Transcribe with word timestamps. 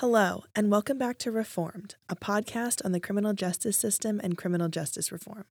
Hello, 0.00 0.44
and 0.54 0.70
welcome 0.70 0.98
back 0.98 1.16
to 1.20 1.30
Reformed, 1.30 1.94
a 2.10 2.14
podcast 2.14 2.84
on 2.84 2.92
the 2.92 3.00
criminal 3.00 3.32
justice 3.32 3.78
system 3.78 4.20
and 4.22 4.36
criminal 4.36 4.68
justice 4.68 5.10
reform. 5.10 5.46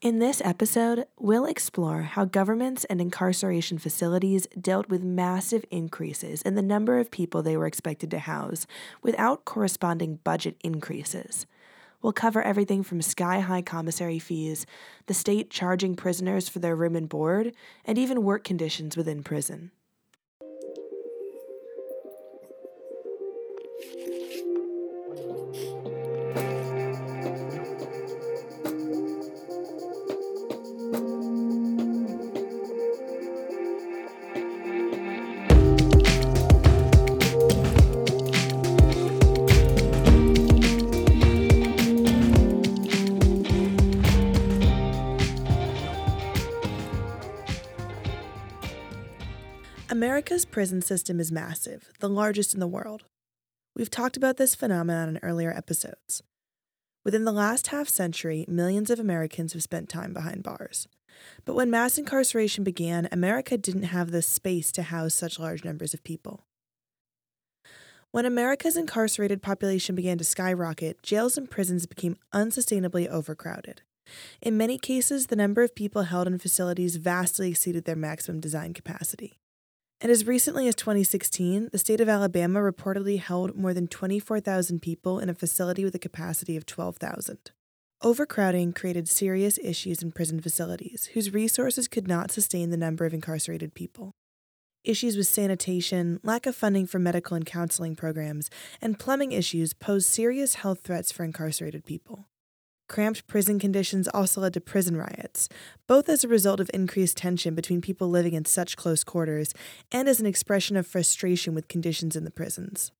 In 0.00 0.20
this 0.20 0.40
episode, 0.42 1.04
we'll 1.18 1.44
explore 1.44 2.00
how 2.00 2.24
governments 2.24 2.86
and 2.86 2.98
incarceration 2.98 3.76
facilities 3.76 4.46
dealt 4.58 4.88
with 4.88 5.02
massive 5.02 5.66
increases 5.70 6.40
in 6.40 6.54
the 6.54 6.62
number 6.62 6.98
of 6.98 7.10
people 7.10 7.42
they 7.42 7.58
were 7.58 7.66
expected 7.66 8.10
to 8.12 8.20
house 8.20 8.66
without 9.02 9.44
corresponding 9.44 10.20
budget 10.24 10.56
increases. 10.64 11.44
We'll 12.00 12.14
cover 12.14 12.40
everything 12.40 12.82
from 12.82 13.02
sky 13.02 13.40
high 13.40 13.60
commissary 13.60 14.18
fees, 14.18 14.64
the 15.08 15.12
state 15.12 15.50
charging 15.50 15.94
prisoners 15.94 16.48
for 16.48 16.60
their 16.60 16.74
room 16.74 16.96
and 16.96 17.06
board, 17.06 17.52
and 17.84 17.98
even 17.98 18.24
work 18.24 18.44
conditions 18.44 18.96
within 18.96 19.22
prison. 19.22 19.72
America's 49.98 50.44
prison 50.44 50.80
system 50.80 51.18
is 51.18 51.32
massive, 51.32 51.90
the 51.98 52.08
largest 52.08 52.54
in 52.54 52.60
the 52.60 52.68
world. 52.68 53.02
We've 53.74 53.90
talked 53.90 54.16
about 54.16 54.36
this 54.36 54.54
phenomenon 54.54 55.08
in 55.08 55.18
earlier 55.24 55.50
episodes. 55.52 56.22
Within 57.04 57.24
the 57.24 57.32
last 57.32 57.66
half 57.66 57.88
century, 57.88 58.44
millions 58.46 58.90
of 58.90 59.00
Americans 59.00 59.54
have 59.54 59.62
spent 59.64 59.88
time 59.88 60.12
behind 60.12 60.44
bars. 60.44 60.86
But 61.44 61.56
when 61.56 61.68
mass 61.68 61.98
incarceration 61.98 62.62
began, 62.62 63.08
America 63.10 63.58
didn't 63.58 63.90
have 63.90 64.12
the 64.12 64.22
space 64.22 64.70
to 64.70 64.84
house 64.84 65.14
such 65.14 65.40
large 65.40 65.64
numbers 65.64 65.94
of 65.94 66.04
people. 66.04 66.44
When 68.12 68.24
America's 68.24 68.76
incarcerated 68.76 69.42
population 69.42 69.96
began 69.96 70.18
to 70.18 70.24
skyrocket, 70.24 71.02
jails 71.02 71.36
and 71.36 71.50
prisons 71.50 71.86
became 71.86 72.18
unsustainably 72.32 73.08
overcrowded. 73.08 73.82
In 74.40 74.56
many 74.56 74.78
cases, 74.78 75.26
the 75.26 75.34
number 75.34 75.64
of 75.64 75.74
people 75.74 76.04
held 76.04 76.28
in 76.28 76.38
facilities 76.38 76.94
vastly 76.94 77.50
exceeded 77.50 77.84
their 77.84 77.96
maximum 77.96 78.38
design 78.38 78.74
capacity. 78.74 79.40
And 80.00 80.12
as 80.12 80.26
recently 80.26 80.68
as 80.68 80.76
2016, 80.76 81.70
the 81.72 81.78
state 81.78 82.00
of 82.00 82.08
Alabama 82.08 82.60
reportedly 82.60 83.18
held 83.18 83.56
more 83.56 83.74
than 83.74 83.88
24,000 83.88 84.80
people 84.80 85.18
in 85.18 85.28
a 85.28 85.34
facility 85.34 85.84
with 85.84 85.94
a 85.94 85.98
capacity 85.98 86.56
of 86.56 86.66
12,000. 86.66 87.50
Overcrowding 88.00 88.74
created 88.74 89.08
serious 89.08 89.58
issues 89.58 90.00
in 90.00 90.12
prison 90.12 90.40
facilities, 90.40 91.06
whose 91.14 91.34
resources 91.34 91.88
could 91.88 92.06
not 92.06 92.30
sustain 92.30 92.70
the 92.70 92.76
number 92.76 93.06
of 93.06 93.12
incarcerated 93.12 93.74
people. 93.74 94.12
Issues 94.84 95.16
with 95.16 95.26
sanitation, 95.26 96.20
lack 96.22 96.46
of 96.46 96.54
funding 96.54 96.86
for 96.86 97.00
medical 97.00 97.34
and 97.34 97.44
counseling 97.44 97.96
programs, 97.96 98.50
and 98.80 99.00
plumbing 99.00 99.32
issues 99.32 99.72
pose 99.72 100.06
serious 100.06 100.54
health 100.54 100.82
threats 100.84 101.10
for 101.10 101.24
incarcerated 101.24 101.84
people. 101.84 102.28
Cramped 102.88 103.26
prison 103.26 103.58
conditions 103.58 104.08
also 104.08 104.40
led 104.40 104.54
to 104.54 104.60
prison 104.60 104.96
riots, 104.96 105.48
both 105.86 106.08
as 106.08 106.24
a 106.24 106.28
result 106.28 106.58
of 106.58 106.70
increased 106.72 107.18
tension 107.18 107.54
between 107.54 107.82
people 107.82 108.08
living 108.08 108.32
in 108.32 108.46
such 108.46 108.76
close 108.76 109.04
quarters 109.04 109.52
and 109.92 110.08
as 110.08 110.20
an 110.20 110.26
expression 110.26 110.76
of 110.76 110.86
frustration 110.86 111.54
with 111.54 111.68
conditions 111.68 112.16
in 112.16 112.24
the 112.24 112.30
prisons. 112.30 112.90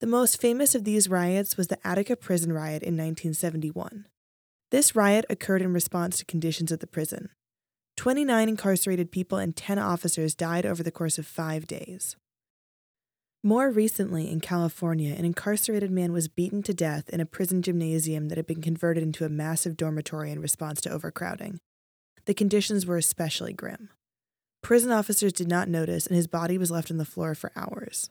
The 0.00 0.06
most 0.06 0.40
famous 0.40 0.74
of 0.74 0.84
these 0.84 1.08
riots 1.08 1.56
was 1.56 1.66
the 1.66 1.86
Attica 1.86 2.16
Prison 2.16 2.52
Riot 2.52 2.82
in 2.82 2.94
1971. 2.94 4.06
This 4.70 4.94
riot 4.94 5.24
occurred 5.28 5.62
in 5.62 5.72
response 5.72 6.18
to 6.18 6.24
conditions 6.24 6.72
at 6.72 6.80
the 6.80 6.86
prison. 6.86 7.30
29 7.96 8.48
incarcerated 8.48 9.10
people 9.10 9.38
and 9.38 9.56
10 9.56 9.78
officers 9.78 10.34
died 10.34 10.64
over 10.64 10.82
the 10.82 10.92
course 10.92 11.18
of 11.18 11.26
five 11.26 11.66
days. 11.66 12.16
More 13.44 13.70
recently, 13.70 14.28
in 14.28 14.40
California, 14.40 15.14
an 15.14 15.24
incarcerated 15.24 15.92
man 15.92 16.12
was 16.12 16.26
beaten 16.26 16.60
to 16.64 16.74
death 16.74 17.08
in 17.08 17.20
a 17.20 17.26
prison 17.26 17.62
gymnasium 17.62 18.28
that 18.28 18.36
had 18.36 18.48
been 18.48 18.60
converted 18.60 19.04
into 19.04 19.24
a 19.24 19.28
massive 19.28 19.76
dormitory 19.76 20.32
in 20.32 20.40
response 20.40 20.80
to 20.80 20.90
overcrowding. 20.90 21.60
The 22.24 22.34
conditions 22.34 22.84
were 22.84 22.96
especially 22.96 23.52
grim. 23.52 23.90
Prison 24.60 24.90
officers 24.90 25.32
did 25.32 25.46
not 25.46 25.68
notice, 25.68 26.04
and 26.04 26.16
his 26.16 26.26
body 26.26 26.58
was 26.58 26.72
left 26.72 26.90
on 26.90 26.96
the 26.96 27.04
floor 27.04 27.36
for 27.36 27.52
hours. 27.54 28.10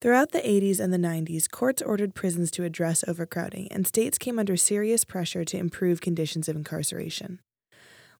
Throughout 0.00 0.32
the 0.32 0.40
80s 0.40 0.80
and 0.80 0.92
the 0.92 0.98
90s, 0.98 1.50
courts 1.50 1.82
ordered 1.82 2.14
prisons 2.14 2.50
to 2.52 2.64
address 2.64 3.04
overcrowding, 3.06 3.68
and 3.70 3.86
states 3.86 4.16
came 4.16 4.38
under 4.38 4.56
serious 4.56 5.04
pressure 5.04 5.44
to 5.44 5.58
improve 5.58 6.00
conditions 6.00 6.48
of 6.48 6.56
incarceration. 6.56 7.40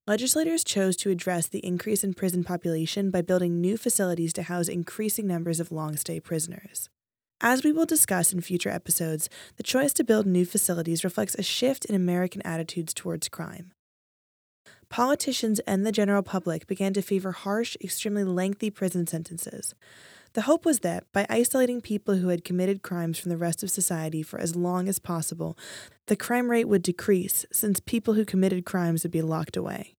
Legislators 0.07 0.65
chose 0.65 0.97
to 0.97 1.09
address 1.09 1.47
the 1.47 1.65
increase 1.65 2.05
in 2.05 2.13
prison 2.13 2.45
population 2.45 3.11
by 3.11 3.23
building 3.23 3.59
new 3.59 3.79
facilities 3.79 4.35
to 4.35 4.43
house 4.43 4.69
increasing 4.69 5.27
numbers 5.27 5.61
of 5.61 5.73
long 5.73 5.97
stay 5.97 6.21
prisoners. 6.21 6.91
As 7.41 7.65
we 7.65 7.73
will 7.73 7.87
discuss 7.87 8.31
in 8.31 8.43
future 8.43 8.69
episodes, 8.69 9.31
the 9.57 9.63
choice 9.63 9.95
to 9.95 10.05
build 10.05 10.27
new 10.27 10.45
facilities 10.45 11.05
reflects 11.05 11.35
a 11.37 11.43
shift 11.43 11.87
in 11.87 11.95
American 11.95 12.43
attitudes 12.43 12.93
towards 12.93 13.31
crime. 13.31 13.73
Politicians 14.91 15.59
and 15.61 15.87
the 15.87 15.93
general 15.93 16.23
public 16.23 16.67
began 16.67 16.93
to 16.93 17.01
favor 17.01 17.33
harsh, 17.33 17.75
extremely 17.83 18.25
lengthy 18.25 18.69
prison 18.69 19.07
sentences. 19.07 19.75
The 20.35 20.43
hope 20.43 20.67
was 20.67 20.81
that, 20.81 21.11
by 21.13 21.27
isolating 21.31 21.81
people 21.81 22.17
who 22.17 22.29
had 22.29 22.45
committed 22.45 22.83
crimes 22.83 23.19
from 23.19 23.31
the 23.31 23.37
rest 23.37 23.63
of 23.63 23.71
society 23.71 24.23
for 24.23 24.39
as 24.39 24.55
long 24.55 24.89
as 24.89 24.99
possible, 24.99 25.57
the 26.09 26.17
crime 26.17 26.51
rate 26.51 26.69
would 26.69 26.83
decrease 26.83 27.47
since 27.53 27.81
people 27.81 28.15
who 28.15 28.25
committed 28.25 28.67
crimes 28.67 29.03
would 29.03 29.13
be 29.13 29.23
locked 29.23 29.57
away. 29.57 29.94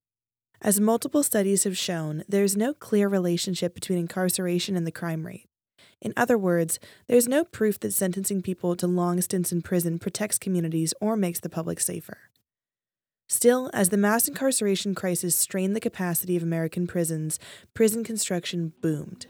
As 0.66 0.80
multiple 0.80 1.22
studies 1.22 1.64
have 1.66 1.78
shown, 1.78 2.24
there 2.28 2.44
is 2.44 2.58
no 2.58 2.74
clear 2.74 3.08
relationship 3.08 3.76
between 3.76 4.00
incarceration 4.00 4.76
and 4.76 4.88
the 4.88 4.92
crime 4.92 5.24
rate. 5.24 5.46
In 6.02 6.12
other 6.18 6.40
words, 6.40 6.80
there 7.06 7.16
is 7.16 7.28
no 7.28 7.44
proof 7.44 7.80
that 7.82 7.94
sentencing 7.94 8.42
people 8.42 8.76
to 8.78 8.88
long 8.88 9.22
stints 9.22 9.52
in 9.52 9.62
prison 9.62 10.00
protects 10.00 10.40
communities 10.40 10.92
or 11.00 11.16
makes 11.16 11.40
the 11.40 11.50
public 11.50 11.80
safer. 11.80 12.18
Still, 13.30 13.70
as 13.76 13.90
the 13.90 13.98
mass 13.98 14.28
incarceration 14.28 14.96
crisis 14.96 15.36
strained 15.36 15.76
the 15.76 15.80
capacity 15.80 16.36
of 16.36 16.42
American 16.42 16.88
prisons, 16.88 17.38
prison 17.76 18.04
construction 18.04 18.74
boomed. 18.82 19.28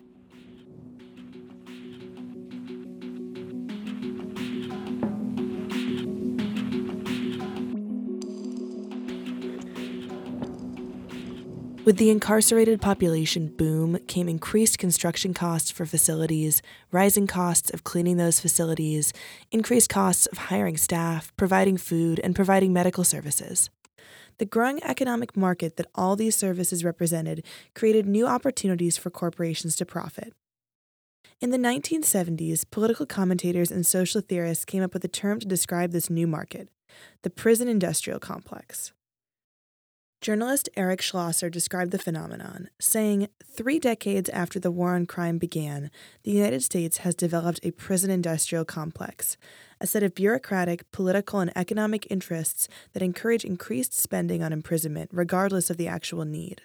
With 11.85 11.97
the 11.97 12.09
incarcerated 12.09 12.81
population 12.81 13.49
boom 13.55 13.99
came 14.07 14.27
increased 14.27 14.79
construction 14.79 15.35
costs 15.35 15.69
for 15.69 15.85
facilities, 15.85 16.63
rising 16.91 17.27
costs 17.27 17.69
of 17.69 17.83
cleaning 17.83 18.17
those 18.17 18.39
facilities, 18.39 19.13
increased 19.51 19.87
costs 19.87 20.25
of 20.25 20.49
hiring 20.49 20.77
staff, 20.77 21.31
providing 21.37 21.77
food, 21.77 22.19
and 22.23 22.35
providing 22.35 22.73
medical 22.73 23.03
services. 23.03 23.69
The 24.39 24.47
growing 24.47 24.83
economic 24.83 25.37
market 25.37 25.77
that 25.77 25.85
all 25.93 26.15
these 26.15 26.35
services 26.35 26.83
represented 26.83 27.45
created 27.75 28.07
new 28.07 28.25
opportunities 28.25 28.97
for 28.97 29.11
corporations 29.11 29.75
to 29.75 29.85
profit. 29.85 30.33
In 31.39 31.51
the 31.51 31.59
1970s, 31.59 32.65
political 32.71 33.05
commentators 33.05 33.69
and 33.69 33.85
social 33.85 34.21
theorists 34.21 34.65
came 34.65 34.81
up 34.81 34.95
with 34.95 35.05
a 35.05 35.07
term 35.07 35.39
to 35.39 35.47
describe 35.47 35.91
this 35.91 36.09
new 36.09 36.25
market 36.25 36.67
the 37.21 37.29
prison 37.29 37.67
industrial 37.67 38.19
complex. 38.19 38.91
Journalist 40.25 40.69
Eric 40.75 41.03
Schlosser 41.03 41.51
described 41.51 41.91
the 41.91 41.99
phenomenon, 41.99 42.71
saying, 42.79 43.27
Three 43.45 43.77
decades 43.77 44.27
after 44.29 44.59
the 44.59 44.71
war 44.71 44.95
on 44.95 45.05
crime 45.05 45.37
began, 45.37 45.91
the 46.23 46.31
United 46.31 46.63
States 46.63 46.97
has 46.97 47.13
developed 47.13 47.59
a 47.61 47.69
prison 47.69 48.09
industrial 48.09 48.65
complex, 48.65 49.37
a 49.79 49.85
set 49.85 50.01
of 50.01 50.15
bureaucratic, 50.15 50.91
political, 50.91 51.41
and 51.41 51.55
economic 51.55 52.07
interests 52.09 52.67
that 52.93 53.03
encourage 53.03 53.45
increased 53.45 53.93
spending 53.93 54.41
on 54.41 54.51
imprisonment 54.51 55.11
regardless 55.13 55.69
of 55.69 55.77
the 55.77 55.87
actual 55.87 56.25
need. 56.25 56.63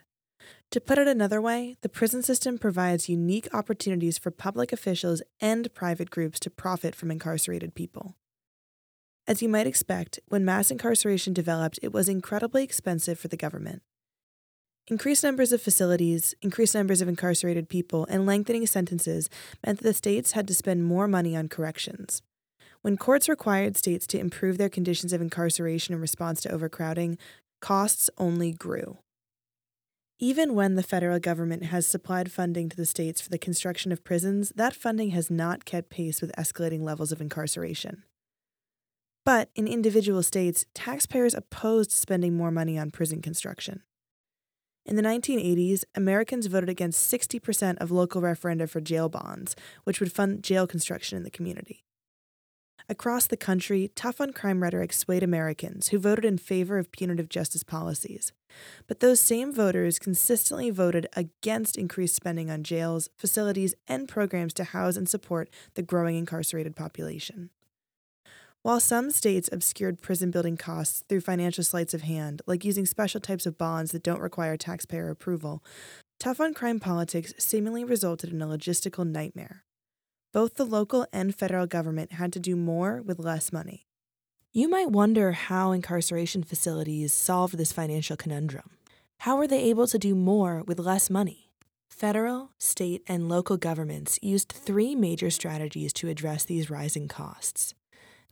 To 0.70 0.80
put 0.80 0.96
it 0.96 1.06
another 1.06 1.42
way, 1.42 1.76
the 1.82 1.90
prison 1.90 2.22
system 2.22 2.56
provides 2.56 3.10
unique 3.10 3.48
opportunities 3.52 4.16
for 4.16 4.30
public 4.30 4.72
officials 4.72 5.20
and 5.38 5.74
private 5.74 6.08
groups 6.08 6.40
to 6.40 6.50
profit 6.50 6.94
from 6.94 7.10
incarcerated 7.10 7.74
people. 7.74 8.14
As 9.30 9.40
you 9.40 9.48
might 9.48 9.68
expect, 9.68 10.18
when 10.26 10.44
mass 10.44 10.72
incarceration 10.72 11.32
developed, 11.32 11.78
it 11.82 11.92
was 11.92 12.08
incredibly 12.08 12.64
expensive 12.64 13.16
for 13.16 13.28
the 13.28 13.36
government. 13.36 13.80
Increased 14.88 15.22
numbers 15.22 15.52
of 15.52 15.62
facilities, 15.62 16.34
increased 16.42 16.74
numbers 16.74 17.00
of 17.00 17.06
incarcerated 17.06 17.68
people, 17.68 18.08
and 18.10 18.26
lengthening 18.26 18.66
sentences 18.66 19.30
meant 19.64 19.78
that 19.78 19.84
the 19.84 19.94
states 19.94 20.32
had 20.32 20.48
to 20.48 20.54
spend 20.54 20.84
more 20.84 21.06
money 21.06 21.36
on 21.36 21.46
corrections. 21.46 22.22
When 22.82 22.96
courts 22.96 23.28
required 23.28 23.76
states 23.76 24.04
to 24.08 24.18
improve 24.18 24.58
their 24.58 24.68
conditions 24.68 25.12
of 25.12 25.22
incarceration 25.22 25.94
in 25.94 26.00
response 26.00 26.40
to 26.40 26.50
overcrowding, 26.50 27.16
costs 27.60 28.10
only 28.18 28.50
grew. 28.50 28.98
Even 30.18 30.56
when 30.56 30.74
the 30.74 30.82
federal 30.82 31.20
government 31.20 31.66
has 31.66 31.86
supplied 31.86 32.32
funding 32.32 32.68
to 32.68 32.76
the 32.76 32.84
states 32.84 33.20
for 33.20 33.30
the 33.30 33.38
construction 33.38 33.92
of 33.92 34.02
prisons, 34.02 34.52
that 34.56 34.74
funding 34.74 35.10
has 35.10 35.30
not 35.30 35.64
kept 35.64 35.88
pace 35.88 36.20
with 36.20 36.34
escalating 36.36 36.80
levels 36.80 37.12
of 37.12 37.20
incarceration. 37.20 38.02
But 39.24 39.50
in 39.54 39.68
individual 39.68 40.22
states, 40.22 40.64
taxpayers 40.74 41.34
opposed 41.34 41.92
spending 41.92 42.36
more 42.36 42.50
money 42.50 42.78
on 42.78 42.90
prison 42.90 43.20
construction. 43.20 43.82
In 44.86 44.96
the 44.96 45.02
1980s, 45.02 45.84
Americans 45.94 46.46
voted 46.46 46.68
against 46.68 47.12
60% 47.12 47.78
of 47.78 47.90
local 47.90 48.22
referenda 48.22 48.68
for 48.68 48.80
jail 48.80 49.08
bonds, 49.08 49.54
which 49.84 50.00
would 50.00 50.12
fund 50.12 50.42
jail 50.42 50.66
construction 50.66 51.16
in 51.18 51.22
the 51.22 51.30
community. 51.30 51.84
Across 52.88 53.28
the 53.28 53.36
country, 53.36 53.92
tough 53.94 54.20
on 54.20 54.32
crime 54.32 54.62
rhetoric 54.62 54.92
swayed 54.92 55.22
Americans 55.22 55.88
who 55.88 55.98
voted 55.98 56.24
in 56.24 56.38
favor 56.38 56.76
of 56.76 56.90
punitive 56.90 57.28
justice 57.28 57.62
policies. 57.62 58.32
But 58.88 58.98
those 58.98 59.20
same 59.20 59.52
voters 59.52 60.00
consistently 60.00 60.70
voted 60.70 61.06
against 61.12 61.78
increased 61.78 62.16
spending 62.16 62.50
on 62.50 62.64
jails, 62.64 63.08
facilities, 63.16 63.76
and 63.86 64.08
programs 64.08 64.52
to 64.54 64.64
house 64.64 64.96
and 64.96 65.08
support 65.08 65.50
the 65.74 65.82
growing 65.82 66.16
incarcerated 66.16 66.74
population. 66.74 67.50
While 68.62 68.80
some 68.80 69.10
states 69.10 69.48
obscured 69.52 70.02
prison 70.02 70.30
building 70.30 70.56
costs 70.56 71.02
through 71.08 71.22
financial 71.22 71.64
sleights 71.64 71.94
of 71.94 72.02
hand, 72.02 72.42
like 72.46 72.64
using 72.64 72.86
special 72.86 73.20
types 73.20 73.46
of 73.46 73.56
bonds 73.56 73.92
that 73.92 74.02
don't 74.02 74.20
require 74.20 74.56
taxpayer 74.56 75.08
approval, 75.08 75.64
tough 76.18 76.40
on 76.40 76.52
crime 76.52 76.78
politics 76.78 77.32
seemingly 77.38 77.84
resulted 77.84 78.32
in 78.32 78.42
a 78.42 78.46
logistical 78.46 79.06
nightmare 79.06 79.64
both 80.32 80.54
the 80.54 80.64
local 80.64 81.06
and 81.12 81.34
federal 81.34 81.66
government 81.66 82.12
had 82.12 82.32
to 82.32 82.40
do 82.40 82.54
more 82.54 83.02
with 83.02 83.18
less 83.18 83.52
money. 83.52 83.86
You 84.52 84.68
might 84.68 84.90
wonder 84.90 85.32
how 85.32 85.72
incarceration 85.72 86.42
facilities 86.42 87.12
solved 87.12 87.56
this 87.56 87.72
financial 87.72 88.16
conundrum. 88.16 88.70
How 89.20 89.36
were 89.36 89.46
they 89.46 89.62
able 89.64 89.86
to 89.88 89.98
do 89.98 90.14
more 90.14 90.62
with 90.66 90.78
less 90.78 91.10
money? 91.10 91.50
Federal, 91.88 92.50
state, 92.58 93.02
and 93.06 93.28
local 93.28 93.56
governments 93.56 94.18
used 94.22 94.50
three 94.50 94.94
major 94.94 95.30
strategies 95.30 95.92
to 95.94 96.08
address 96.08 96.44
these 96.44 96.70
rising 96.70 97.08
costs. 97.08 97.74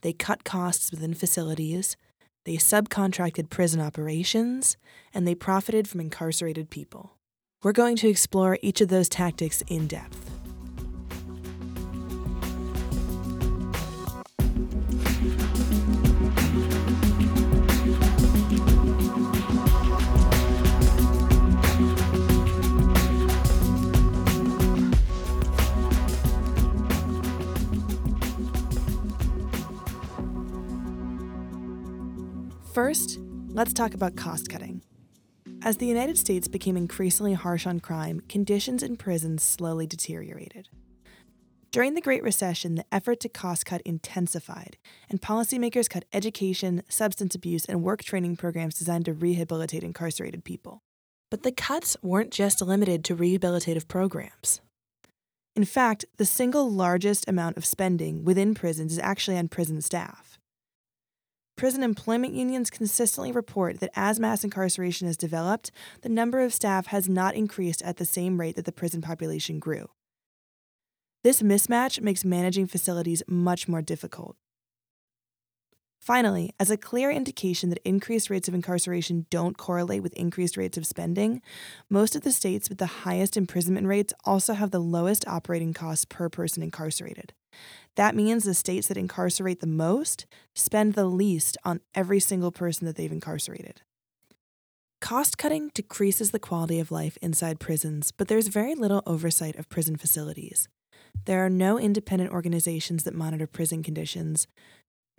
They 0.03 0.13
cut 0.13 0.45
costs 0.45 0.91
within 0.91 1.15
facilities, 1.15 1.97
they 2.45 2.55
subcontracted 2.55 3.51
prison 3.51 3.81
operations, 3.81 4.77
and 5.13 5.27
they 5.27 5.35
profited 5.35 5.87
from 5.89 6.01
incarcerated 6.01 6.71
people. 6.71 7.19
We're 7.63 7.73
going 7.73 7.97
to 7.97 8.09
explore 8.09 8.59
each 8.63 8.81
of 8.81 8.89
those 8.89 9.09
tactics 9.09 9.63
in 9.69 9.87
depth. 9.87 10.38
First, 32.79 33.19
let's 33.49 33.73
talk 33.73 33.93
about 33.93 34.15
cost 34.15 34.49
cutting. 34.49 34.83
As 35.63 35.79
the 35.79 35.87
United 35.87 36.17
States 36.17 36.47
became 36.47 36.77
increasingly 36.77 37.33
harsh 37.33 37.67
on 37.67 37.81
crime, 37.81 38.21
conditions 38.29 38.85
in 38.85 38.97
prisons 38.97 39.43
slowly 39.43 39.85
deteriorated. 39.85 40.69
During 41.73 41.95
the 41.95 42.01
Great 42.01 42.23
Recession, 42.23 42.77
the 42.77 42.85
effort 42.93 43.19
to 43.19 43.29
cost 43.29 43.67
cut 43.67 43.81
intensified, 43.81 44.77
and 45.11 45.21
policymakers 45.21 45.91
cut 45.91 46.05
education, 46.13 46.85
substance 46.89 47.35
abuse, 47.35 47.65
and 47.65 47.83
work 47.83 48.05
training 48.05 48.37
programs 48.37 48.77
designed 48.77 49.07
to 49.07 49.13
rehabilitate 49.13 49.83
incarcerated 49.83 50.45
people. 50.45 50.79
But 51.33 51.43
the 51.43 51.51
cuts 51.51 51.97
weren't 52.01 52.31
just 52.31 52.63
limited 52.63 53.03
to 53.07 53.17
rehabilitative 53.17 53.89
programs. 53.89 54.61
In 55.57 55.65
fact, 55.65 56.05
the 56.17 56.25
single 56.25 56.71
largest 56.71 57.29
amount 57.29 57.57
of 57.57 57.67
spending 57.67 58.23
within 58.25 58.55
prisons 58.55 58.93
is 58.93 59.01
actually 59.01 59.37
on 59.37 59.49
prison 59.49 59.83
staff. 59.83 60.28
Prison 61.59 61.83
employment 61.83 62.35
unions 62.35 62.71
consistently 62.71 63.33
report 63.33 63.81
that 63.81 63.91
as 63.97 64.21
mass 64.21 64.45
incarceration 64.45 65.09
has 65.09 65.17
developed, 65.17 65.73
the 66.03 66.09
number 66.09 66.41
of 66.41 66.55
staff 66.55 66.87
has 66.87 67.09
not 67.09 67.35
increased 67.35 67.83
at 67.83 67.97
the 67.97 68.05
same 68.05 68.39
rate 68.39 68.55
that 68.55 68.65
the 68.65 68.71
prison 68.71 69.01
population 69.01 69.59
grew. 69.59 69.91
This 71.25 71.43
mismatch 71.43 72.01
makes 72.01 72.25
managing 72.25 72.69
facilities 72.69 73.25
much 73.27 73.67
more 73.67 73.83
difficult. 73.83 74.37
Finally, 75.99 76.55
as 76.61 76.71
a 76.71 76.77
clear 76.77 77.11
indication 77.11 77.71
that 77.71 77.83
increased 77.85 78.31
rates 78.31 78.47
of 78.47 78.55
incarceration 78.55 79.27
don't 79.29 79.59
correlate 79.59 80.01
with 80.01 80.15
increased 80.15 80.57
rates 80.57 80.79
of 80.79 80.87
spending, 80.87 81.43
most 81.91 82.15
of 82.15 82.23
the 82.23 82.31
states 82.31 82.69
with 82.69 82.79
the 82.79 83.03
highest 83.03 83.37
imprisonment 83.37 83.89
rates 83.89 84.15
also 84.25 84.55
have 84.55 84.71
the 84.71 84.79
lowest 84.79 85.27
operating 85.27 85.75
costs 85.75 86.05
per 86.05 86.29
person 86.29 86.63
incarcerated. 86.63 87.33
That 87.97 88.15
means 88.15 88.45
the 88.45 88.55
states 88.55 88.89
that 88.89 88.97
incarcerate 88.97 89.61
the 89.61 89.67
most 89.67 90.27
spend 90.55 90.95
the 90.95 91.07
least 91.07 91.57
on 91.65 91.81
every 91.95 92.21
single 92.21 92.53
person 92.53 92.87
that 92.87 92.97
they've 92.97 93.11
incarcerated. 93.11 93.83
Cost 95.01 95.39
cutting 95.39 95.71
decreases 95.75 96.33
the 96.33 96.41
quality 96.41 96.81
of 96.81 96.91
life 96.91 97.17
inside 97.23 97.61
prisons, 97.61 98.11
but 98.11 98.29
there's 98.29 98.49
very 98.49 98.75
little 98.75 99.03
oversight 99.07 99.57
of 99.57 99.69
prison 99.69 99.97
facilities. 99.97 100.69
There 101.25 101.45
are 101.45 101.51
no 101.51 101.79
independent 101.79 102.33
organizations 102.33 103.05
that 103.05 103.15
monitor 103.15 103.47
prison 103.47 103.83
conditions, 103.83 104.49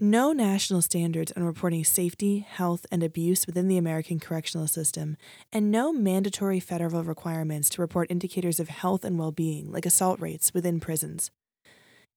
no 0.02 0.32
national 0.32 0.82
standards 0.82 1.32
on 1.36 1.44
reporting 1.44 1.84
safety, 1.84 2.40
health, 2.40 2.86
and 2.92 3.04
abuse 3.04 3.46
within 3.46 3.68
the 3.68 3.78
American 3.78 4.20
correctional 4.20 4.68
system, 4.68 5.18
and 5.52 5.72
no 5.72 5.92
mandatory 5.92 6.60
federal 6.60 7.04
requirements 7.04 7.70
to 7.70 7.82
report 7.82 8.10
indicators 8.10 8.60
of 8.60 8.70
health 8.70 9.04
and 9.04 9.20
well 9.20 9.32
being, 9.32 9.72
like 9.72 9.86
assault 9.86 10.20
rates, 10.22 10.54
within 10.54 10.80
prisons. 10.80 11.32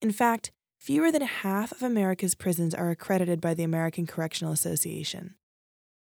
In 0.02 0.10
fact, 0.10 0.50
fewer 0.80 1.12
than 1.12 1.22
half 1.22 1.70
of 1.70 1.80
America's 1.80 2.34
prisons 2.34 2.74
are 2.74 2.90
accredited 2.90 3.40
by 3.40 3.54
the 3.54 3.62
American 3.62 4.04
Correctional 4.04 4.52
Association. 4.52 5.36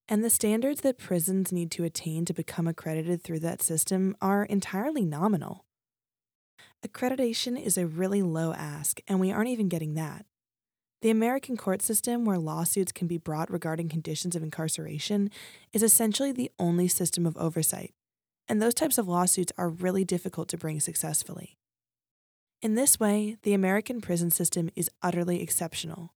And 0.09 0.25
the 0.25 0.31
standards 0.31 0.81
that 0.81 0.97
prisons 0.97 1.53
need 1.53 1.71
to 1.73 1.85
attain 1.85 2.25
to 2.25 2.33
become 2.33 2.67
accredited 2.67 3.23
through 3.23 3.41
that 3.41 3.61
system 3.61 4.17
are 4.23 4.45
entirely 4.45 5.05
nominal. 5.05 5.67
Accreditation 6.85 7.63
is 7.63 7.77
a 7.77 7.87
really 7.87 8.23
low 8.23 8.55
ask, 8.55 9.03
and 9.07 9.21
we 9.21 9.31
aren't 9.31 9.51
even 9.51 9.69
getting 9.69 9.93
that. 9.95 10.25
The 11.03 11.11
American 11.11 11.59
court 11.59 11.83
system, 11.83 12.25
where 12.25 12.39
lawsuits 12.39 12.93
can 12.93 13.07
be 13.07 13.19
brought 13.19 13.51
regarding 13.51 13.91
conditions 13.91 14.35
of 14.35 14.43
incarceration, 14.43 15.31
is 15.75 15.83
essentially 15.83 16.33
the 16.33 16.51
only 16.59 16.89
system 16.89 17.27
of 17.27 17.37
oversight, 17.37 17.93
and 18.49 18.63
those 18.63 18.75
types 18.75 18.97
of 18.97 19.09
lawsuits 19.09 19.53
are 19.59 19.69
really 19.69 20.07
difficult 20.07 20.49
to 20.49 20.59
bring 20.59 20.81
successfully. 20.81 21.59
In 22.63 22.75
this 22.75 23.01
way, 23.01 23.39
the 23.43 23.55
American 23.55 24.03
prison 24.03 24.31
system 24.31 24.69
is 24.77 24.91
utterly 25.03 25.41
exceptional. 25.41 26.13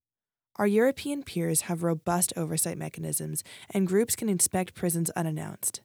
Our 0.56 0.66
European 0.66 1.22
peers 1.22 1.62
have 1.62 1.82
robust 1.82 2.34
oversight 2.36 2.76
mechanisms, 2.76 3.42
and 3.70 3.86
groups 3.86 4.14
can 4.14 4.28
inspect 4.28 4.74
prisons 4.74 5.08
unannounced. 5.10 5.80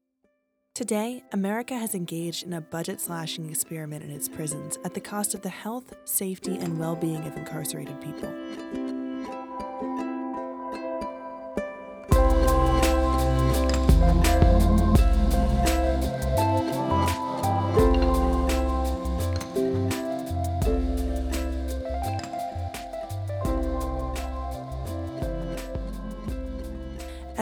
Today, 0.76 1.24
America 1.32 1.76
has 1.76 1.96
engaged 1.96 2.46
in 2.46 2.52
a 2.52 2.60
budget 2.60 3.00
slashing 3.00 3.50
experiment 3.50 4.04
in 4.04 4.12
its 4.12 4.28
prisons 4.28 4.78
at 4.84 4.94
the 4.94 5.00
cost 5.00 5.34
of 5.34 5.44
the 5.44 5.50
health, 5.50 5.94
safety, 6.04 6.58
and 6.58 6.78
well 6.78 6.96
being 6.96 7.26
of 7.26 7.38
incarcerated 7.38 8.00
people. 8.02 8.99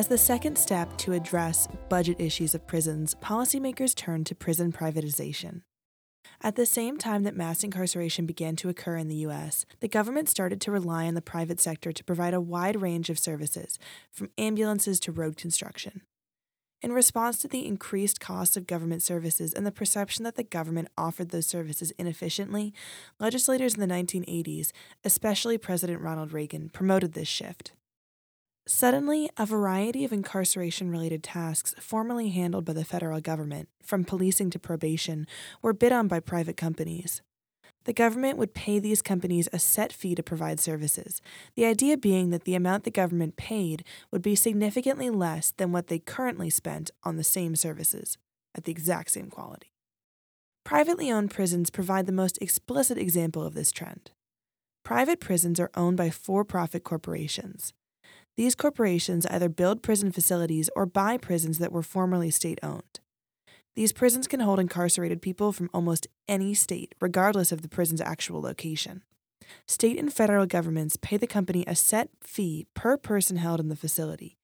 The 0.08 0.18
second 0.18 0.58
step 0.58 0.98
to 1.00 1.12
address 1.12 1.68
budget 1.90 2.22
issues 2.22 2.56
of 2.56 2.66
prisons, 2.66 3.14
policymakers 3.16 3.94
turned 3.94 4.26
to 4.28 4.36
prison 4.36 4.72
privatization. 4.72 5.64
At 6.42 6.56
the 6.56 6.66
same 6.66 6.98
time 6.98 7.24
that 7.24 7.36
mass 7.36 7.62
incarceration 7.62 8.26
began 8.26 8.56
to 8.56 8.70
occur 8.70 8.96
in 8.96 9.10
the 9.10 9.16
U.S., 9.16 9.66
the 9.82 9.90
government 9.90 10.30
started 10.30 10.62
to 10.62 10.72
rely 10.72 11.08
on 11.08 11.16
the 11.16 11.22
private 11.22 11.60
sector 11.60 11.92
to 11.92 12.04
provide 12.06 12.34
a 12.34 12.40
wide 12.40 12.82
range 12.82 13.10
of 13.10 13.20
services, 13.20 13.78
from 14.10 14.30
ambulances 14.38 15.02
to 15.02 15.12
road 15.12 15.36
construction. 15.36 16.04
In 16.82 16.94
response 16.94 17.40
to 17.40 17.50
the 17.50 17.66
increased 17.66 18.22
costs 18.22 18.56
of 18.56 18.66
government 18.66 19.04
services 19.04 19.54
and 19.54 19.66
the 19.66 19.74
perception 19.74 20.24
that 20.24 20.36
the 20.36 20.44
government 20.44 20.88
offered 20.98 21.32
those 21.32 21.48
services 21.48 21.92
inefficiently, 21.98 22.74
legislators 23.20 23.74
in 23.74 23.82
the 23.82 23.94
1980s, 23.94 24.72
especially 25.04 25.58
President 25.58 26.02
Ronald 26.02 26.32
Reagan, 26.32 26.70
promoted 26.70 27.12
this 27.12 27.28
shift. 27.28 27.74
Suddenly, 28.70 29.30
a 29.38 29.46
variety 29.46 30.04
of 30.04 30.12
incarceration 30.12 30.92
related 30.92 31.24
tasks 31.24 31.74
formerly 31.80 32.32
handled 32.32 32.66
by 32.66 32.74
the 32.74 32.84
federal 32.84 33.22
government, 33.22 33.70
from 33.82 34.04
policing 34.04 34.50
to 34.50 34.60
probation, 34.60 35.26
were 35.62 35.72
bid 35.72 35.94
on 35.94 36.10
by 36.10 36.20
private 36.20 36.58
companies. 36.58 37.22
The 37.86 37.94
government 37.94 38.38
would 38.38 38.54
pay 38.54 38.80
these 38.80 39.02
companies 39.02 39.48
a 39.54 39.60
set 39.60 39.94
fee 39.94 40.16
to 40.16 40.22
provide 40.22 40.60
services, 40.60 41.22
the 41.56 41.64
idea 41.64 41.96
being 41.96 42.30
that 42.32 42.44
the 42.44 42.56
amount 42.56 42.84
the 42.84 42.92
government 42.92 43.38
paid 43.38 43.86
would 44.12 44.22
be 44.22 44.36
significantly 44.36 45.10
less 45.10 45.54
than 45.56 45.72
what 45.72 45.88
they 45.88 45.98
currently 46.00 46.50
spent 46.50 46.92
on 47.04 47.16
the 47.16 47.24
same 47.24 47.56
services. 47.56 48.18
at 48.56 48.64
the 48.64 48.72
exact 48.72 49.12
same 49.12 49.30
quality. 49.30 49.72
Privately 50.66 51.12
owned 51.12 51.32
prisons 51.32 51.70
provide 51.70 52.08
the 52.08 52.12
most 52.12 52.38
explicit 52.42 52.98
example 52.98 53.44
of 53.44 53.54
this 53.54 53.72
trend. 53.72 54.12
Private 54.84 55.20
prisons 55.20 55.60
are 55.60 55.70
owned 55.76 55.96
by 55.96 56.10
for 56.10 56.44
profit 56.44 56.84
corporations. 56.84 57.74
These 58.38 58.54
corporations 58.54 59.26
either 59.26 59.50
build 59.50 59.82
prison 59.82 60.12
facilities 60.12 60.70
or 60.76 60.86
buy 60.86 61.18
prisons 61.18 61.58
that 61.58 61.72
were 61.72 61.82
formerly 61.82 62.30
state 62.30 62.60
owned. 62.62 63.00
These 63.76 63.94
prisons 63.94 64.28
can 64.28 64.42
hold 64.42 64.60
incarcerated 64.60 65.24
people 65.24 65.52
from 65.52 65.72
almost 65.74 66.08
any 66.28 66.54
state, 66.54 66.94
regardless 67.02 67.52
of 67.52 67.64
the 67.64 67.68
prison's 67.68 68.02
actual 68.02 68.42
location. 68.42 69.04
State 69.66 69.98
and 69.98 70.14
federal 70.14 70.46
governments 70.46 70.98
pay 71.02 71.18
the 71.18 71.26
company 71.26 71.64
a 71.66 71.76
set 71.76 72.10
fee 72.22 72.68
per 72.76 72.96
person 72.96 73.38
held 73.38 73.60
in 73.60 73.70
the 73.70 73.76
facility, 73.76 74.38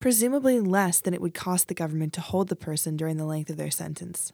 presumably 0.00 0.58
less 0.58 1.00
than 1.00 1.12
it 1.12 1.20
would 1.20 1.34
cost 1.34 1.68
the 1.68 1.74
government 1.74 2.14
to 2.14 2.22
hold 2.22 2.48
the 2.48 2.56
person 2.56 2.96
during 2.96 3.18
the 3.18 3.26
length 3.26 3.50
of 3.50 3.58
their 3.58 3.70
sentence. 3.70 4.32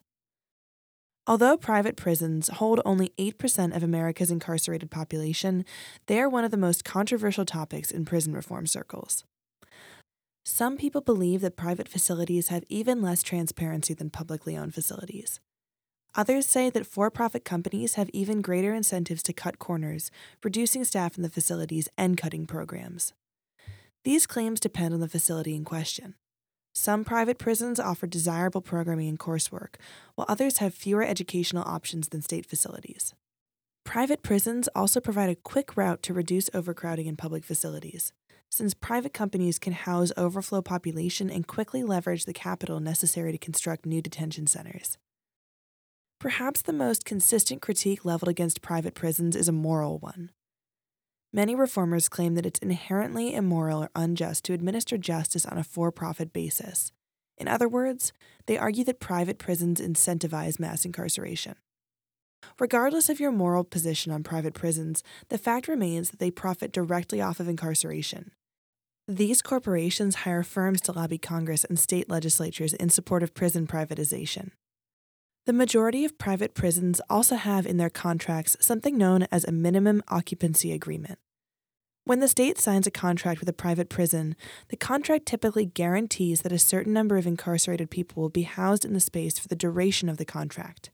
Although 1.26 1.56
private 1.56 1.96
prisons 1.96 2.48
hold 2.48 2.80
only 2.84 3.12
8% 3.18 3.76
of 3.76 3.82
America's 3.82 4.30
incarcerated 4.30 4.90
population, 4.90 5.64
they 6.06 6.20
are 6.20 6.28
one 6.28 6.44
of 6.44 6.50
the 6.50 6.56
most 6.56 6.84
controversial 6.84 7.44
topics 7.44 7.90
in 7.90 8.04
prison 8.04 8.32
reform 8.32 8.66
circles. 8.66 9.24
Some 10.44 10.76
people 10.76 11.02
believe 11.02 11.42
that 11.42 11.56
private 11.56 11.88
facilities 11.88 12.48
have 12.48 12.64
even 12.68 13.02
less 13.02 13.22
transparency 13.22 13.94
than 13.94 14.10
publicly 14.10 14.56
owned 14.56 14.74
facilities. 14.74 15.38
Others 16.16 16.46
say 16.46 16.70
that 16.70 16.86
for 16.86 17.10
profit 17.10 17.44
companies 17.44 17.94
have 17.94 18.10
even 18.12 18.42
greater 18.42 18.74
incentives 18.74 19.22
to 19.24 19.32
cut 19.32 19.60
corners, 19.60 20.10
reducing 20.42 20.82
staff 20.82 21.16
in 21.16 21.22
the 21.22 21.28
facilities 21.28 21.88
and 21.96 22.16
cutting 22.16 22.46
programs. 22.46 23.12
These 24.02 24.26
claims 24.26 24.58
depend 24.58 24.94
on 24.94 25.00
the 25.00 25.08
facility 25.08 25.54
in 25.54 25.64
question. 25.64 26.14
Some 26.82 27.04
private 27.04 27.36
prisons 27.36 27.78
offer 27.78 28.06
desirable 28.06 28.62
programming 28.62 29.06
and 29.06 29.18
coursework, 29.18 29.74
while 30.14 30.24
others 30.30 30.58
have 30.60 30.72
fewer 30.72 31.02
educational 31.02 31.62
options 31.64 32.08
than 32.08 32.22
state 32.22 32.46
facilities. 32.46 33.12
Private 33.84 34.22
prisons 34.22 34.66
also 34.74 34.98
provide 34.98 35.28
a 35.28 35.34
quick 35.34 35.76
route 35.76 36.02
to 36.04 36.14
reduce 36.14 36.48
overcrowding 36.54 37.04
in 37.04 37.16
public 37.16 37.44
facilities, 37.44 38.14
since 38.48 38.72
private 38.72 39.12
companies 39.12 39.58
can 39.58 39.74
house 39.74 40.10
overflow 40.16 40.62
population 40.62 41.28
and 41.28 41.46
quickly 41.46 41.82
leverage 41.82 42.24
the 42.24 42.32
capital 42.32 42.80
necessary 42.80 43.30
to 43.30 43.36
construct 43.36 43.84
new 43.84 44.00
detention 44.00 44.46
centers. 44.46 44.96
Perhaps 46.18 46.62
the 46.62 46.72
most 46.72 47.04
consistent 47.04 47.60
critique 47.60 48.06
leveled 48.06 48.30
against 48.30 48.62
private 48.62 48.94
prisons 48.94 49.36
is 49.36 49.48
a 49.48 49.52
moral 49.52 49.98
one. 49.98 50.30
Many 51.32 51.54
reformers 51.54 52.08
claim 52.08 52.34
that 52.34 52.46
it's 52.46 52.58
inherently 52.58 53.34
immoral 53.34 53.84
or 53.84 53.90
unjust 53.94 54.44
to 54.44 54.52
administer 54.52 54.98
justice 54.98 55.46
on 55.46 55.58
a 55.58 55.64
for 55.64 55.92
profit 55.92 56.32
basis. 56.32 56.90
In 57.38 57.46
other 57.46 57.68
words, 57.68 58.12
they 58.46 58.58
argue 58.58 58.82
that 58.84 58.98
private 58.98 59.38
prisons 59.38 59.80
incentivize 59.80 60.58
mass 60.58 60.84
incarceration. 60.84 61.54
Regardless 62.58 63.08
of 63.08 63.20
your 63.20 63.30
moral 63.30 63.62
position 63.62 64.10
on 64.10 64.24
private 64.24 64.54
prisons, 64.54 65.04
the 65.28 65.38
fact 65.38 65.68
remains 65.68 66.10
that 66.10 66.18
they 66.18 66.30
profit 66.30 66.72
directly 66.72 67.20
off 67.20 67.38
of 67.38 67.48
incarceration. 67.48 68.32
These 69.06 69.40
corporations 69.40 70.16
hire 70.16 70.42
firms 70.42 70.80
to 70.82 70.92
lobby 70.92 71.18
Congress 71.18 71.64
and 71.64 71.78
state 71.78 72.10
legislatures 72.10 72.72
in 72.74 72.90
support 72.90 73.22
of 73.22 73.34
prison 73.34 73.66
privatization. 73.66 74.50
The 75.50 75.54
majority 75.54 76.04
of 76.04 76.16
private 76.16 76.54
prisons 76.54 77.00
also 77.10 77.34
have 77.34 77.66
in 77.66 77.76
their 77.76 77.90
contracts 77.90 78.56
something 78.60 78.96
known 78.96 79.26
as 79.32 79.44
a 79.44 79.50
minimum 79.50 80.00
occupancy 80.06 80.70
agreement. 80.70 81.18
When 82.04 82.20
the 82.20 82.28
state 82.28 82.56
signs 82.56 82.86
a 82.86 82.92
contract 82.92 83.40
with 83.40 83.48
a 83.48 83.52
private 83.52 83.88
prison, 83.88 84.36
the 84.68 84.76
contract 84.76 85.26
typically 85.26 85.66
guarantees 85.66 86.42
that 86.42 86.52
a 86.52 86.58
certain 86.60 86.92
number 86.92 87.16
of 87.16 87.26
incarcerated 87.26 87.90
people 87.90 88.22
will 88.22 88.30
be 88.30 88.42
housed 88.42 88.84
in 88.84 88.92
the 88.92 89.00
space 89.00 89.40
for 89.40 89.48
the 89.48 89.56
duration 89.56 90.08
of 90.08 90.18
the 90.18 90.24
contract. 90.24 90.92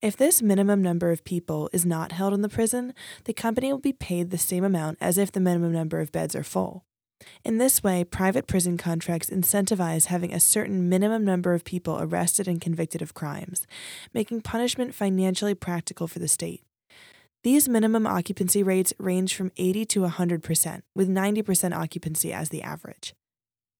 If 0.00 0.16
this 0.16 0.40
minimum 0.40 0.80
number 0.80 1.10
of 1.10 1.22
people 1.22 1.68
is 1.74 1.84
not 1.84 2.12
held 2.12 2.32
in 2.32 2.40
the 2.40 2.48
prison, 2.48 2.94
the 3.24 3.34
company 3.34 3.70
will 3.70 3.80
be 3.80 3.92
paid 3.92 4.30
the 4.30 4.38
same 4.38 4.64
amount 4.64 4.96
as 5.02 5.18
if 5.18 5.30
the 5.30 5.40
minimum 5.40 5.72
number 5.72 6.00
of 6.00 6.10
beds 6.10 6.34
are 6.34 6.42
full. 6.42 6.86
In 7.44 7.58
this 7.58 7.82
way, 7.82 8.04
private 8.04 8.46
prison 8.46 8.76
contracts 8.76 9.30
incentivize 9.30 10.06
having 10.06 10.32
a 10.32 10.40
certain 10.40 10.88
minimum 10.88 11.24
number 11.24 11.54
of 11.54 11.64
people 11.64 11.98
arrested 12.00 12.48
and 12.48 12.60
convicted 12.60 13.02
of 13.02 13.14
crimes, 13.14 13.66
making 14.12 14.42
punishment 14.42 14.94
financially 14.94 15.54
practical 15.54 16.08
for 16.08 16.18
the 16.18 16.28
state. 16.28 16.62
These 17.42 17.68
minimum 17.68 18.06
occupancy 18.06 18.62
rates 18.62 18.94
range 18.98 19.34
from 19.34 19.52
80 19.56 19.84
to 19.86 20.00
100%, 20.00 20.82
with 20.94 21.08
90% 21.08 21.76
occupancy 21.76 22.32
as 22.32 22.48
the 22.48 22.62
average. 22.62 23.14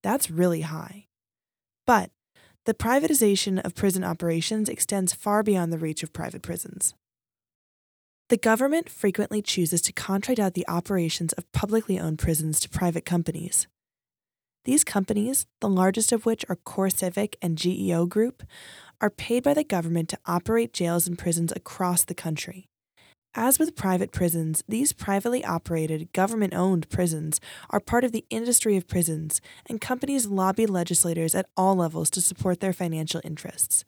That's 0.03 0.31
really 0.31 0.61
high. 0.61 1.07
But 1.87 2.11
the 2.67 2.75
privatization 2.75 3.65
of 3.65 3.75
prison 3.75 4.05
operations 4.05 4.69
extends 4.69 5.15
far 5.15 5.43
beyond 5.43 5.73
the 5.73 5.79
reach 5.79 6.03
of 6.03 6.13
private 6.13 6.43
prisons. 6.43 6.95
The 8.31 8.37
government 8.39 8.89
frequently 8.89 9.43
chooses 9.43 9.83
to 9.83 9.93
contract 9.93 10.41
out 10.41 10.55
the 10.55 10.67
operations 10.67 11.35
of 11.35 11.51
publicly 11.53 12.01
owned 12.01 12.19
prisons 12.19 12.59
to 12.61 12.71
private 12.71 13.05
companies. 13.05 13.67
These 14.65 14.83
companies, 14.83 15.45
the 15.61 15.69
largest 15.69 16.11
of 16.11 16.25
which 16.25 16.43
are 16.49 16.57
CoreCivic 16.57 17.35
and 17.43 17.59
GEO 17.59 18.07
Group, 18.07 18.43
are 18.99 19.11
paid 19.11 19.43
by 19.43 19.53
the 19.53 19.63
government 19.63 20.09
to 20.09 20.19
operate 20.25 20.73
jails 20.73 21.07
and 21.07 21.19
prisons 21.19 21.53
across 21.55 22.03
the 22.03 22.15
country. 22.15 22.67
As 23.35 23.59
with 23.59 23.77
private 23.77 24.11
prisons, 24.11 24.65
these 24.67 24.95
privately 24.95 25.45
operated, 25.45 26.11
government 26.15 26.55
owned 26.55 26.89
prisons 26.89 27.43
are 27.69 27.81
part 27.81 28.05
of 28.05 28.13
the 28.13 28.25
industry 28.31 28.79
of 28.79 28.89
prisons, 28.89 29.43
and 29.67 29.83
companies 29.83 30.29
lobby 30.29 30.65
legislators 30.65 31.35
at 31.35 31.51
all 31.59 31.77
levels 31.77 32.09
to 32.11 32.23
support 32.23 32.61
their 32.61 32.73
financial 32.73 33.21
interests. 33.23 33.85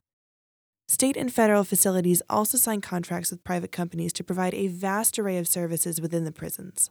State 0.88 1.16
and 1.16 1.32
federal 1.32 1.64
facilities 1.64 2.22
also 2.30 2.56
sign 2.56 2.80
contracts 2.80 3.32
with 3.32 3.42
private 3.42 3.72
companies 3.72 4.12
to 4.12 4.22
provide 4.22 4.54
a 4.54 4.68
vast 4.68 5.18
array 5.18 5.36
of 5.36 5.48
services 5.48 6.00
within 6.00 6.24
the 6.24 6.30
prisons. 6.30 6.90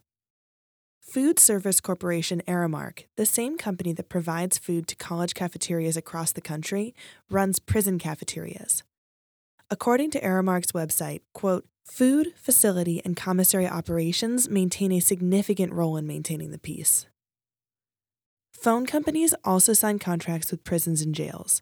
Food 0.99 1.39
Service 1.39 1.79
Corporation 1.79 2.41
Aramark, 2.45 3.05
the 3.15 3.25
same 3.25 3.57
company 3.57 3.93
that 3.93 4.09
provides 4.09 4.57
food 4.57 4.87
to 4.89 4.97
college 4.97 5.33
cafeterias 5.33 5.95
across 5.95 6.33
the 6.33 6.41
country, 6.41 6.93
runs 7.29 7.59
prison 7.59 7.97
cafeterias. 7.97 8.83
According 9.69 10.11
to 10.11 10.21
Aramark's 10.21 10.73
website, 10.73 11.21
quote, 11.33 11.65
food, 11.85 12.33
facility, 12.35 13.01
and 13.05 13.15
commissary 13.15 13.67
operations 13.67 14.49
maintain 14.49 14.91
a 14.91 14.99
significant 14.99 15.71
role 15.71 15.95
in 15.95 16.05
maintaining 16.05 16.51
the 16.51 16.59
peace. 16.59 17.05
Phone 18.51 18.85
companies 18.85 19.33
also 19.45 19.71
sign 19.71 19.99
contracts 19.99 20.51
with 20.51 20.65
prisons 20.65 21.01
and 21.01 21.15
jails 21.15 21.61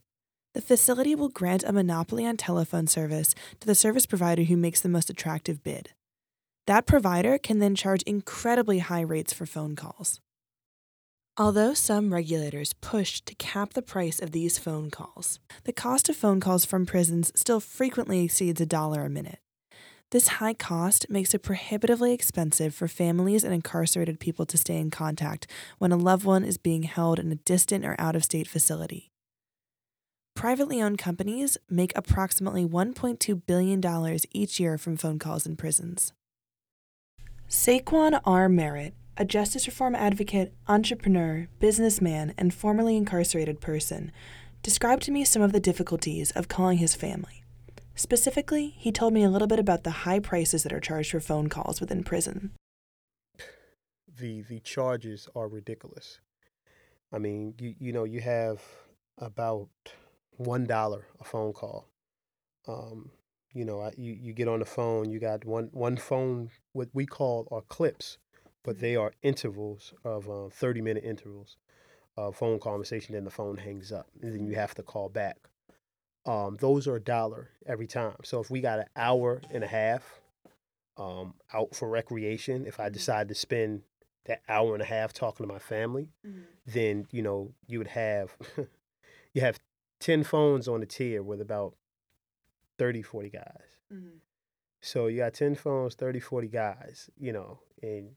the 0.54 0.62
facility 0.62 1.16
will 1.16 1.30
grant 1.30 1.64
a 1.64 1.74
monopoly 1.74 2.26
on 2.26 2.38
telephone 2.38 2.88
service 2.88 3.34
to 3.60 3.68
the 3.68 3.76
service 3.76 4.06
provider 4.06 4.44
who 4.44 4.58
makes 4.58 4.82
the 4.82 4.90
most 4.90 5.10
attractive 5.10 5.64
bid. 5.64 5.90
That 6.68 6.86
provider 6.86 7.38
can 7.38 7.60
then 7.60 7.76
charge 7.76 8.04
incredibly 8.04 8.80
high 8.80 9.02
rates 9.02 9.34
for 9.34 9.46
phone 9.46 9.76
calls. 9.76 10.22
Although 11.36 11.74
some 11.74 12.14
regulators 12.14 12.74
pushed 12.74 13.26
to 13.26 13.36
cap 13.36 13.74
the 13.74 13.82
price 13.82 14.22
of 14.22 14.32
these 14.32 14.60
phone 14.60 14.92
calls, 14.92 15.40
the 15.64 15.74
cost 15.74 16.08
of 16.08 16.16
phone 16.16 16.40
calls 16.40 16.64
from 16.64 16.86
prisons 16.86 17.32
still 17.36 17.60
frequently 17.60 18.24
exceeds 18.24 18.62
a 18.62 18.68
dollar 18.68 19.04
a 19.04 19.10
minute. 19.10 19.40
This 20.12 20.28
high 20.28 20.54
cost 20.54 21.10
makes 21.10 21.34
it 21.34 21.40
prohibitively 21.40 22.14
expensive 22.14 22.76
for 22.76 22.88
families 22.88 23.44
and 23.44 23.52
incarcerated 23.52 24.20
people 24.20 24.46
to 24.46 24.60
stay 24.60 24.78
in 24.78 24.92
contact 24.92 25.48
when 25.80 25.92
a 25.92 25.98
loved 25.98 26.24
one 26.24 26.44
is 26.44 26.60
being 26.60 26.84
held 26.84 27.18
in 27.18 27.32
a 27.32 27.36
distant 27.36 27.84
or 27.84 27.96
out 27.98 28.16
of 28.16 28.24
state 28.24 28.48
facility. 28.48 29.13
Privately 30.36 30.82
owned 30.82 30.98
companies 30.98 31.58
make 31.70 31.94
approximately 31.96 32.66
$1.2 32.66 33.42
billion 33.46 34.20
each 34.32 34.60
year 34.60 34.78
from 34.78 34.98
phone 34.98 35.20
calls 35.20 35.46
in 35.46 35.56
prisons. 35.56 36.12
Saquon 37.48 38.20
R. 38.26 38.50
Merritt, 38.50 38.94
a 39.16 39.26
justice 39.26 39.68
reform 39.68 39.96
advocate, 39.96 40.54
entrepreneur, 40.68 41.48
businessman, 41.60 42.34
and 42.38 42.54
formerly 42.54 42.98
incarcerated 42.98 43.62
person, 43.62 44.12
described 44.64 45.04
to 45.04 45.12
me 45.12 45.24
some 45.24 45.42
of 45.42 45.52
the 45.52 45.60
difficulties 45.60 46.32
of 46.32 46.48
calling 46.48 46.80
his 46.80 46.96
family. 46.96 47.44
Specifically, 47.96 48.74
he 48.78 48.92
told 48.92 49.14
me 49.14 49.24
a 49.24 49.30
little 49.30 49.48
bit 49.48 49.60
about 49.60 49.84
the 49.84 49.92
high 49.92 50.20
prices 50.20 50.64
that 50.64 50.74
are 50.74 50.80
charged 50.80 51.12
for 51.12 51.20
phone 51.20 51.48
calls 51.48 51.80
within 51.80 52.04
prison. 52.04 52.52
The 54.08 54.42
the 54.42 54.60
charges 54.60 55.28
are 55.36 55.48
ridiculous. 55.48 56.20
I 57.12 57.20
mean, 57.20 57.54
you 57.60 57.76
you 57.80 57.92
know, 57.94 58.04
you 58.04 58.22
have 58.22 58.62
about 59.20 59.70
one 60.38 60.66
dollar 60.66 61.06
a 61.20 61.24
phone 61.24 61.54
call. 61.54 61.88
Um, 62.68 63.12
you 63.54 63.66
know, 63.66 63.90
you 63.98 64.14
you 64.14 64.34
get 64.34 64.48
on 64.48 64.60
the 64.60 64.66
phone. 64.66 65.10
You 65.12 65.20
got 65.20 65.46
one 65.46 65.70
one 65.72 65.98
phone. 65.98 66.50
What 66.74 66.90
we 66.94 67.06
call 67.06 67.48
are 67.52 67.62
clips, 67.62 68.18
but 68.64 68.80
they 68.80 68.96
are 68.96 69.14
intervals 69.22 69.94
of 70.04 70.30
uh, 70.30 70.50
thirty 70.50 70.82
minute 70.82 71.04
intervals 71.04 71.58
of 72.18 72.36
phone 72.36 72.60
conversation. 72.60 73.14
Then 73.14 73.26
the 73.26 73.32
phone 73.32 73.58
hangs 73.58 73.92
up, 73.92 74.08
and 74.22 74.34
then 74.34 74.46
you 74.46 74.56
have 74.56 74.74
to 74.76 74.84
call 74.84 75.10
back. 75.10 75.38
Um, 76.26 76.58
those 76.60 76.88
are 76.88 76.96
a 76.96 77.02
dollar 77.02 77.50
every 77.66 77.88
time. 77.88 78.16
So 78.24 78.40
if 78.40 78.50
we 78.50 78.62
got 78.62 78.80
an 78.80 78.86
hour 78.96 79.42
and 79.52 79.64
a 79.64 79.68
half 79.68 80.22
um, 80.98 81.34
out 81.54 81.76
for 81.76 81.90
recreation, 81.90 82.66
if 82.66 82.80
I 82.80 82.90
decide 82.90 83.28
to 83.28 83.36
spend 83.36 83.82
that 84.26 84.42
hour 84.48 84.74
and 84.74 84.82
a 84.82 84.86
half 84.86 85.12
talking 85.12 85.46
to 85.46 85.52
my 85.52 85.60
family, 85.60 86.10
mm-hmm. 86.26 86.42
then 86.66 87.08
you 87.12 87.22
know 87.22 87.52
you 87.68 87.78
would 87.78 87.90
have 87.90 88.36
you 89.34 89.42
have 89.42 89.60
10 90.04 90.26
phones 90.26 90.68
on 90.68 90.82
the 90.82 90.86
tier 90.86 91.24
with 91.24 91.40
about 91.40 91.76
30, 92.78 93.02
40 93.02 93.30
guys. 93.30 93.44
Mm-hmm. 93.92 94.18
So 94.82 95.08
you 95.08 95.20
got 95.20 95.34
10 95.34 95.56
phones, 95.56 95.96
30, 95.96 96.20
40 96.20 96.48
guys, 96.50 97.10
you 97.18 97.32
know, 97.32 97.60
and 97.82 98.10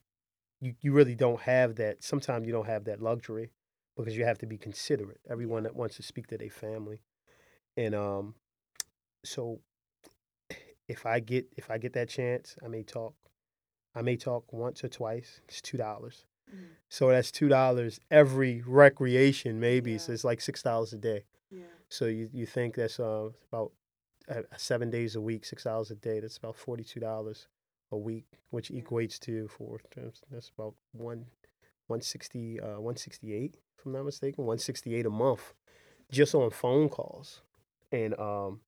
you, 0.60 0.74
you 0.80 0.92
really 0.92 1.14
don't 1.14 1.40
have 1.42 1.76
that. 1.76 2.02
Sometimes 2.02 2.44
you 2.44 2.52
don't 2.52 2.66
have 2.66 2.86
that 2.86 3.00
luxury 3.00 3.52
because 3.96 4.16
you 4.16 4.24
have 4.24 4.38
to 4.38 4.46
be 4.46 4.58
considerate. 4.58 5.20
Everyone 5.30 5.62
that 5.62 5.76
wants 5.76 5.94
to 5.96 6.02
speak 6.02 6.26
to 6.26 6.36
their 6.36 6.50
family. 6.50 7.02
And 7.76 7.94
um, 7.94 8.34
so 9.24 9.60
if 10.88 11.06
I 11.06 11.20
get 11.20 11.46
if 11.56 11.70
I 11.70 11.78
get 11.78 11.92
that 11.92 12.08
chance, 12.08 12.56
I 12.64 12.68
may 12.68 12.82
talk. 12.82 13.14
I 13.94 14.02
may 14.02 14.16
talk 14.16 14.52
once 14.52 14.82
or 14.82 14.88
twice. 14.88 15.40
It's 15.48 15.62
two 15.62 15.76
dollars. 15.76 16.24
Mm-hmm. 16.52 16.64
So 16.88 17.10
that's 17.10 17.30
two 17.30 17.48
dollars 17.48 18.00
every 18.10 18.62
recreation, 18.66 19.60
maybe. 19.60 19.92
Yeah. 19.92 19.98
So 19.98 20.12
it's 20.12 20.24
like 20.24 20.40
six 20.40 20.62
dollars 20.64 20.92
a 20.92 20.98
day. 20.98 21.22
So 21.88 22.06
you, 22.06 22.28
you 22.32 22.46
think 22.46 22.74
that's 22.74 22.98
uh, 22.98 23.28
about 23.52 23.72
uh, 24.28 24.42
seven 24.56 24.90
days 24.90 25.16
a 25.16 25.20
week, 25.20 25.44
six 25.44 25.66
hours 25.66 25.90
a 25.90 25.94
day. 25.94 26.20
That's 26.20 26.36
about 26.36 26.56
forty 26.56 26.84
two 26.84 27.00
dollars 27.00 27.46
a 27.92 27.96
week, 27.96 28.26
which 28.50 28.70
equates 28.70 29.18
to 29.20 29.48
for 29.48 29.78
that's 30.30 30.50
about 30.56 30.74
one 30.92 31.26
one 31.86 32.00
sixty 32.00 32.60
uh, 32.60 32.80
one 32.80 32.96
sixty 32.96 33.34
eight, 33.34 33.56
if 33.78 33.86
I'm 33.86 33.92
not 33.92 34.04
mistaken, 34.04 34.44
one 34.44 34.58
sixty 34.58 34.94
eight 34.94 35.06
a 35.06 35.10
month, 35.10 35.54
just 36.10 36.34
on 36.34 36.50
phone 36.50 36.88
calls. 36.88 37.42
And 37.92 38.18
um, 38.18 38.60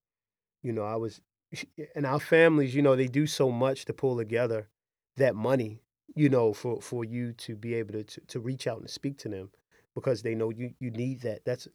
you 0.62 0.72
know, 0.72 0.84
I 0.84 0.96
was 0.96 1.20
and 1.96 2.06
our 2.06 2.20
families, 2.20 2.74
you 2.74 2.82
know, 2.82 2.94
they 2.94 3.08
do 3.08 3.26
so 3.26 3.50
much 3.50 3.84
to 3.86 3.92
pull 3.92 4.16
together 4.16 4.68
that 5.16 5.34
money, 5.34 5.82
you 6.14 6.28
know, 6.28 6.52
for 6.52 6.80
for 6.80 7.04
you 7.04 7.32
to 7.32 7.56
be 7.56 7.74
able 7.74 7.94
to 7.94 8.04
to, 8.04 8.20
to 8.28 8.40
reach 8.40 8.66
out 8.68 8.78
and 8.78 8.88
speak 8.88 9.18
to 9.18 9.28
them 9.28 9.50
because 9.98 10.22
they 10.22 10.34
know 10.34 10.50
you 10.50 10.74
you 10.78 10.90
need 10.90 11.22
that. 11.22 11.44
That's 11.44 11.66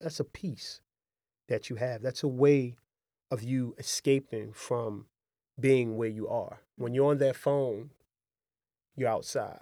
that's 0.00 0.20
a 0.20 0.24
piece 0.24 0.80
that 1.48 1.68
you 1.68 1.76
have. 1.76 2.00
That's 2.02 2.22
a 2.22 2.28
way 2.28 2.76
of 3.30 3.42
you 3.42 3.74
escaping 3.78 4.52
from 4.52 5.06
being 5.58 5.96
where 5.96 6.08
you 6.08 6.26
are. 6.28 6.60
When 6.76 6.94
you're 6.94 7.10
on 7.10 7.18
that 7.18 7.36
phone, 7.36 7.90
you're 8.96 9.10
outside. 9.10 9.60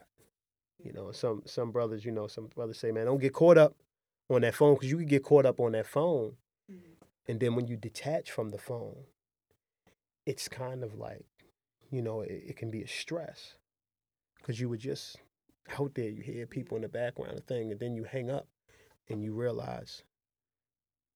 You 0.82 0.92
know, 0.92 1.10
some 1.10 1.42
some 1.44 1.72
brothers, 1.72 2.04
you 2.04 2.12
know, 2.12 2.28
some 2.28 2.46
brothers 2.46 2.78
say, 2.78 2.92
man, 2.92 3.06
don't 3.06 3.20
get 3.20 3.32
caught 3.32 3.58
up 3.58 3.74
on 4.30 4.42
that 4.42 4.54
phone 4.54 4.74
because 4.74 4.90
you 4.90 4.96
can 4.98 5.06
get 5.06 5.24
caught 5.24 5.44
up 5.46 5.58
on 5.60 5.72
that 5.72 5.86
phone, 5.86 6.34
Mm-hmm. 6.70 6.92
and 7.26 7.40
then 7.40 7.54
when 7.56 7.66
you 7.66 7.76
detach 7.76 8.30
from 8.30 8.50
the 8.50 8.58
phone, 8.58 9.04
it's 10.26 10.48
kind 10.48 10.84
of 10.84 10.94
like, 10.98 11.24
you 11.90 12.02
know, 12.02 12.20
it, 12.20 12.42
it 12.48 12.56
can 12.56 12.70
be 12.70 12.82
a 12.82 12.86
stress 12.86 13.54
because 14.36 14.60
you 14.60 14.68
were 14.68 14.76
just 14.76 15.16
out 15.78 15.94
there. 15.94 16.08
You 16.08 16.22
hear 16.22 16.46
people 16.46 16.76
in 16.76 16.82
the 16.82 16.88
background 16.88 17.32
and 17.32 17.46
thing, 17.46 17.70
and 17.70 17.80
then 17.80 17.94
you 17.94 18.04
hang 18.04 18.30
up, 18.30 18.46
and 19.08 19.22
you 19.22 19.32
realize 19.32 20.02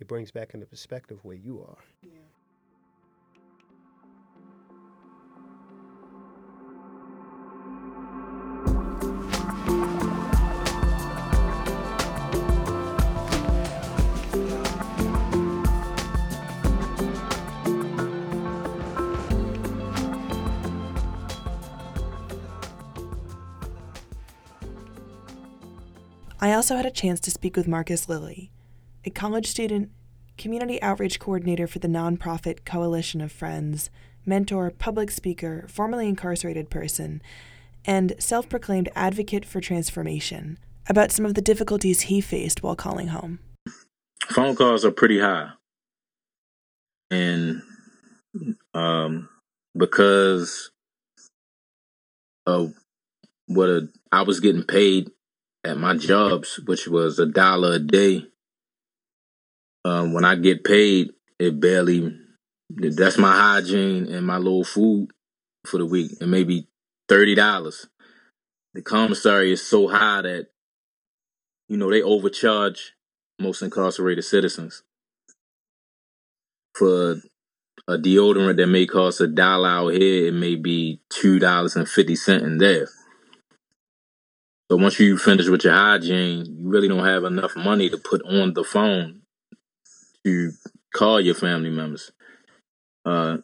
it 0.00 0.08
brings 0.08 0.30
back 0.30 0.54
into 0.54 0.66
perspective 0.66 1.20
where 1.22 1.36
you 1.36 1.60
are. 1.60 1.78
Yeah. 2.02 2.21
I 26.52 26.56
also 26.56 26.76
had 26.76 26.84
a 26.84 26.90
chance 26.90 27.18
to 27.20 27.30
speak 27.30 27.56
with 27.56 27.66
Marcus 27.66 28.10
Lilly, 28.10 28.50
a 29.06 29.10
college 29.10 29.46
student, 29.46 29.90
community 30.36 30.82
outreach 30.82 31.18
coordinator 31.18 31.66
for 31.66 31.78
the 31.78 31.88
nonprofit 31.88 32.66
Coalition 32.66 33.22
of 33.22 33.32
Friends, 33.32 33.88
mentor, 34.26 34.70
public 34.70 35.10
speaker, 35.10 35.64
formerly 35.66 36.06
incarcerated 36.06 36.68
person, 36.68 37.22
and 37.86 38.12
self 38.18 38.50
proclaimed 38.50 38.90
advocate 38.94 39.46
for 39.46 39.62
transformation, 39.62 40.58
about 40.90 41.10
some 41.10 41.24
of 41.24 41.32
the 41.32 41.40
difficulties 41.40 42.02
he 42.02 42.20
faced 42.20 42.62
while 42.62 42.76
calling 42.76 43.08
home. 43.08 43.38
phone 44.28 44.54
calls 44.54 44.84
are 44.84 44.90
pretty 44.90 45.20
high 45.20 45.52
and 47.10 47.62
um 48.74 49.26
because 49.74 50.70
of 52.44 52.74
what 53.46 53.70
a, 53.70 53.88
i 54.12 54.20
was 54.20 54.40
getting 54.40 54.64
paid 54.64 55.10
at 55.64 55.78
my 55.78 55.96
jobs 55.96 56.60
which 56.66 56.88
was 56.88 57.18
a 57.18 57.26
dollar 57.26 57.74
a 57.74 57.78
day. 57.78 58.26
Um 59.84 60.12
when 60.12 60.24
i 60.24 60.34
get 60.34 60.64
paid 60.64 61.10
it 61.38 61.60
barely 61.60 62.18
that's 62.70 63.18
my 63.18 63.32
hygiene 63.32 64.06
and 64.12 64.26
my 64.26 64.38
little 64.38 64.64
food 64.64 65.08
for 65.66 65.78
the 65.78 65.86
week. 65.86 66.12
And 66.20 66.30
maybe 66.30 66.68
thirty 67.08 67.34
dollars. 67.34 67.86
The 68.74 68.82
commissary 68.82 69.52
is 69.52 69.66
so 69.66 69.88
high 69.88 70.22
that 70.22 70.46
you 71.68 71.76
know 71.76 71.90
they 71.90 72.02
overcharge 72.02 72.94
most 73.38 73.62
incarcerated 73.62 74.24
citizens 74.24 74.82
for 76.74 77.16
a 77.88 77.98
deodorant 77.98 78.56
that 78.56 78.66
may 78.66 78.86
cost 78.86 79.20
a 79.20 79.26
dollar 79.26 79.68
out 79.68 79.88
here, 79.88 80.28
it 80.28 80.34
may 80.34 80.54
be 80.56 81.00
two 81.10 81.38
dollars 81.38 81.76
and 81.76 81.88
fifty 81.88 82.16
cent 82.16 82.44
in 82.44 82.58
there. 82.58 82.88
So 84.72 84.76
once 84.76 84.98
you 84.98 85.18
finish 85.18 85.48
with 85.48 85.64
your 85.64 85.74
hygiene, 85.74 86.46
you 86.46 86.70
really 86.70 86.88
don't 86.88 87.04
have 87.04 87.24
enough 87.24 87.54
money 87.54 87.90
to 87.90 87.98
put 87.98 88.22
on 88.22 88.54
the 88.54 88.64
phone 88.64 89.20
to 90.24 90.52
call 90.94 91.20
your 91.20 91.34
family 91.34 91.68
members. 91.68 92.10
Uh, 93.04 93.36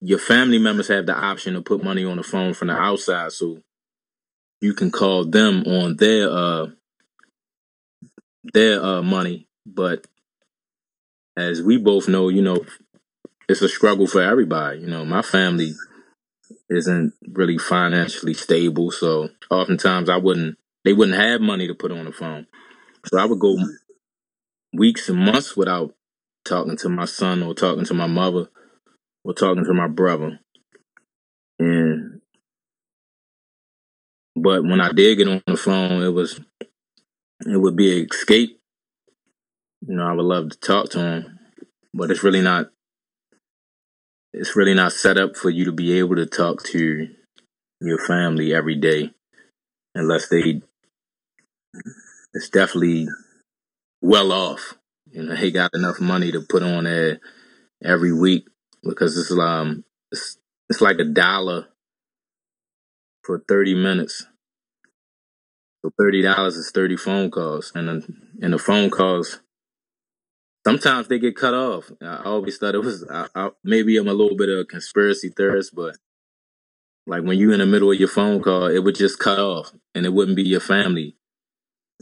your 0.00 0.20
family 0.20 0.58
members 0.60 0.86
have 0.86 1.06
the 1.06 1.12
option 1.12 1.54
to 1.54 1.60
put 1.60 1.82
money 1.82 2.04
on 2.04 2.18
the 2.18 2.22
phone 2.22 2.54
from 2.54 2.68
the 2.68 2.74
outside, 2.74 3.32
so 3.32 3.58
you 4.60 4.72
can 4.72 4.92
call 4.92 5.24
them 5.24 5.64
on 5.66 5.96
their 5.96 6.30
uh 6.30 6.66
their 8.54 8.80
uh 8.80 9.02
money. 9.02 9.48
But 9.66 10.06
as 11.36 11.60
we 11.60 11.78
both 11.78 12.06
know, 12.06 12.28
you 12.28 12.42
know, 12.42 12.64
it's 13.48 13.62
a 13.62 13.68
struggle 13.68 14.06
for 14.06 14.22
everybody. 14.22 14.82
You 14.82 14.86
know, 14.86 15.04
my 15.04 15.22
family 15.22 15.72
isn't 16.68 17.12
really 17.26 17.58
financially 17.58 18.34
stable, 18.34 18.92
so 18.92 19.30
oftentimes 19.50 20.08
I 20.08 20.18
wouldn't 20.18 20.58
they 20.84 20.92
wouldn't 20.92 21.18
have 21.18 21.40
money 21.40 21.66
to 21.66 21.74
put 21.74 21.92
on 21.92 22.04
the 22.04 22.12
phone. 22.12 22.46
So 23.06 23.18
I 23.18 23.24
would 23.24 23.38
go 23.38 23.56
weeks 24.72 25.08
and 25.08 25.18
months 25.18 25.56
without 25.56 25.94
talking 26.44 26.76
to 26.78 26.88
my 26.88 27.04
son 27.04 27.42
or 27.42 27.54
talking 27.54 27.84
to 27.84 27.94
my 27.94 28.06
mother 28.06 28.48
or 29.24 29.34
talking 29.34 29.64
to 29.64 29.74
my 29.74 29.88
brother. 29.88 30.40
And 31.58 32.20
but 34.36 34.62
when 34.62 34.80
I 34.80 34.92
did 34.92 35.18
get 35.18 35.28
on 35.28 35.42
the 35.46 35.56
phone, 35.56 36.02
it 36.02 36.08
was 36.10 36.40
it 37.46 37.56
would 37.56 37.76
be 37.76 38.00
an 38.00 38.08
escape. 38.10 38.58
You 39.86 39.96
know, 39.96 40.06
I 40.06 40.12
would 40.12 40.24
love 40.24 40.50
to 40.50 40.58
talk 40.58 40.90
to 40.90 40.98
him, 40.98 41.38
but 41.94 42.10
it's 42.10 42.22
really 42.22 42.42
not 42.42 42.70
it's 44.32 44.56
really 44.56 44.74
not 44.74 44.92
set 44.92 45.18
up 45.18 45.36
for 45.36 45.50
you 45.50 45.64
to 45.64 45.72
be 45.72 45.98
able 45.98 46.16
to 46.16 46.26
talk 46.26 46.62
to 46.64 47.08
your 47.80 47.98
family 47.98 48.54
every 48.54 48.76
day 48.76 49.10
unless 49.94 50.28
they 50.28 50.62
it's 52.34 52.48
definitely 52.48 53.08
well 54.00 54.32
off. 54.32 54.74
You 55.10 55.24
know, 55.24 55.34
they 55.34 55.50
got 55.50 55.74
enough 55.74 56.00
money 56.00 56.32
to 56.32 56.40
put 56.40 56.62
on 56.62 56.84
there 56.84 57.20
every 57.82 58.12
week 58.12 58.46
because 58.82 59.16
it's 59.16 59.30
um 59.32 59.84
it's, 60.12 60.38
it's 60.68 60.80
like 60.80 60.98
a 60.98 61.04
dollar 61.04 61.68
for 63.24 63.42
thirty 63.48 63.74
minutes. 63.74 64.26
So 65.82 65.90
thirty 65.98 66.22
dollars 66.22 66.56
is 66.56 66.70
thirty 66.70 66.96
phone 66.96 67.30
calls, 67.30 67.72
and 67.74 67.88
then 67.88 68.02
and 68.42 68.52
the 68.52 68.58
phone 68.58 68.90
calls 68.90 69.40
sometimes 70.66 71.08
they 71.08 71.18
get 71.18 71.36
cut 71.36 71.54
off. 71.54 71.90
I 72.02 72.22
always 72.24 72.58
thought 72.58 72.74
it 72.74 72.84
was 72.84 73.04
I, 73.10 73.26
I, 73.34 73.50
maybe 73.64 73.96
I'm 73.96 74.08
a 74.08 74.14
little 74.14 74.36
bit 74.36 74.48
of 74.48 74.58
a 74.58 74.64
conspiracy 74.64 75.30
theorist, 75.30 75.74
but 75.74 75.96
like 77.06 77.24
when 77.24 77.38
you're 77.38 77.52
in 77.52 77.60
the 77.60 77.66
middle 77.66 77.90
of 77.90 77.98
your 77.98 78.08
phone 78.08 78.42
call, 78.42 78.66
it 78.66 78.80
would 78.80 78.94
just 78.94 79.18
cut 79.18 79.38
off, 79.38 79.72
and 79.94 80.06
it 80.06 80.12
wouldn't 80.12 80.36
be 80.36 80.44
your 80.44 80.60
family 80.60 81.16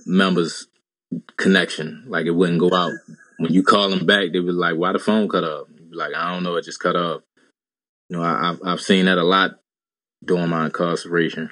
members 0.07 0.69
connection. 1.37 2.05
Like 2.07 2.27
it 2.27 2.33
wouldn't 2.33 2.61
go 2.61 2.73
out. 2.73 2.93
When 3.39 3.53
you 3.53 3.63
call 3.63 3.91
them 3.91 4.07
back, 4.07 4.33
they 4.33 4.41
were 4.41 4.53
like, 4.53 4.77
"Why 4.77 4.93
the 4.93 4.99
phone 4.99 5.29
cut 5.29 5.45
off?" 5.45 5.69
Like, 5.91 6.15
"I 6.15 6.33
don't 6.33 6.43
know, 6.43 6.57
it 6.57 6.65
just 6.65 6.81
cut 6.81 6.97
off." 6.97 7.23
You 8.09 8.17
know, 8.17 8.23
I, 8.23 8.51
I've 8.51 8.61
I've 8.65 8.81
seen 8.81 9.07
that 9.07 9.19
a 9.19 9.25
lot 9.25 9.61
during 10.25 10.49
my 10.49 10.67
incarceration. 10.67 11.51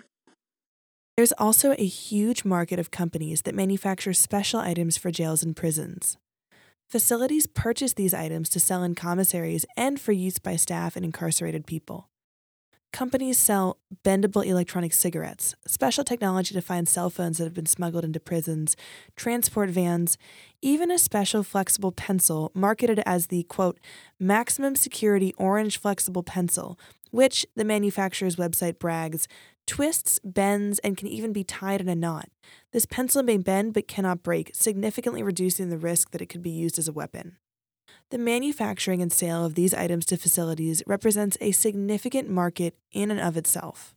There's 1.16 1.32
also 1.32 1.74
a 1.78 1.87
huge 1.87 2.44
market 2.44 2.78
of 2.78 2.90
companies 2.90 3.42
that 3.42 3.54
manufacture 3.54 4.12
special 4.12 4.61
items 4.61 4.98
for 4.98 5.11
jails 5.11 5.42
and 5.42 5.56
prisons. 5.56 6.18
Facilities 6.90 7.46
purchase 7.46 7.94
these 7.94 8.12
items 8.12 8.48
to 8.50 8.61
sell 8.61 8.82
in 8.82 8.94
commissaries 8.94 9.64
and 9.76 9.98
for 9.98 10.12
use 10.12 10.38
by 10.38 10.56
staff 10.56 10.94
and 10.94 11.04
incarcerated 11.04 11.66
people. 11.66 12.11
Companies 12.96 13.37
sell 13.37 13.76
bendable 14.02 14.42
electronic 14.42 14.90
cigarettes, 14.90 15.54
special 15.66 16.02
technology 16.02 16.54
to 16.54 16.62
find 16.62 16.88
cell 16.88 17.11
phones 17.11 17.37
that 17.37 17.44
have 17.44 17.52
been 17.52 17.66
smuggled 17.66 18.06
into 18.06 18.18
prisons, 18.18 18.74
transport 19.16 19.68
vans, 19.68 20.16
even 20.62 20.90
a 20.90 20.96
special 20.96 21.42
flexible 21.42 21.92
pencil 21.92 22.50
marketed 22.54 23.02
as 23.04 23.26
the 23.26 23.42
quote, 23.42 23.78
maximum 24.18 24.74
security 24.74 25.35
orange 25.37 25.76
flexible 25.76 26.22
pencil, 26.22 26.80
which 27.11 27.44
the 27.54 27.66
manufacturer's 27.66 28.37
website 28.37 28.78
brags 28.78 29.28
twists, 29.66 30.18
bends, 30.24 30.78
and 30.78 30.96
can 30.96 31.06
even 31.06 31.35
be 31.35 31.44
tied 31.44 31.82
in 31.82 31.90
a 31.90 31.94
knot. 31.94 32.30
This 32.72 32.87
pencil 32.87 33.22
may 33.22 33.37
bend 33.37 33.74
but 33.74 33.88
cannot 33.88 34.22
break, 34.22 34.52
significantly 34.54 35.22
reducing 35.22 35.68
the 35.68 35.76
risk 35.76 36.12
that 36.12 36.22
it 36.22 36.30
could 36.30 36.42
be 36.42 36.48
used 36.48 36.78
as 36.78 36.88
a 36.88 36.92
weapon. 36.92 37.37
The 38.10 38.18
manufacturing 38.18 39.02
and 39.02 39.12
sale 39.12 39.44
of 39.44 39.54
these 39.54 39.74
items 39.74 40.06
to 40.06 40.16
facilities 40.16 40.82
represents 40.86 41.36
a 41.40 41.50
significant 41.50 42.30
market 42.30 42.76
in 42.92 43.10
and 43.10 43.20
of 43.20 43.36
itself. 43.36 43.96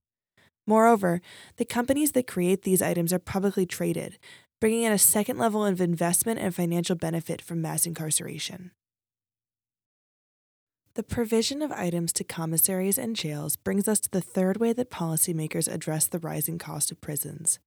Moreover, 0.65 1.21
the 1.57 1.65
companies 1.65 2.13
that 2.13 2.27
create 2.27 2.63
these 2.63 2.81
items 2.81 3.13
are 3.13 3.19
publicly 3.19 3.67
traded, 3.67 4.17
bringing 4.59 4.83
in 4.83 4.91
a 4.91 4.97
second 4.97 5.37
level 5.37 5.63
of 5.63 5.79
investment 5.79 6.39
and 6.39 6.53
financial 6.53 6.95
benefit 6.95 7.41
from 7.41 7.61
mass 7.61 7.85
incarceration. 7.85 8.71
The 10.95 11.03
provision 11.03 11.61
of 11.61 11.71
items 11.71 12.11
to 12.13 12.23
commissaries 12.23 12.97
and 12.97 13.15
jails 13.15 13.55
brings 13.55 13.87
us 13.87 13.99
to 14.01 14.09
the 14.09 14.21
third 14.21 14.57
way 14.57 14.73
that 14.73 14.89
policymakers 14.89 15.71
address 15.71 16.07
the 16.07 16.19
rising 16.19 16.57
cost 16.57 16.91
of 16.91 16.99
prisons. 16.99 17.59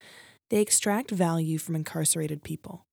They 0.51 0.61
extract 0.61 1.11
value 1.11 1.57
from 1.59 1.77
incarcerated 1.77 2.43
people. 2.43 2.85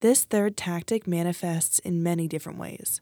This 0.00 0.24
third 0.24 0.56
tactic 0.56 1.08
manifests 1.08 1.80
in 1.80 2.04
many 2.04 2.28
different 2.28 2.56
ways. 2.56 3.00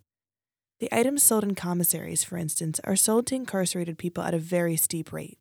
The 0.81 0.89
items 0.91 1.23
sold 1.23 1.45
in 1.45 1.55
commissaries, 1.55 2.25
for 2.25 2.39
instance, 2.39 2.81
are 2.85 2.97
sold 2.97 3.27
to 3.27 3.35
incarcerated 3.35 3.99
people 3.99 4.25
at 4.25 4.33
a 4.33 4.39
very 4.39 4.77
steep 4.77 5.13
rate. 5.13 5.37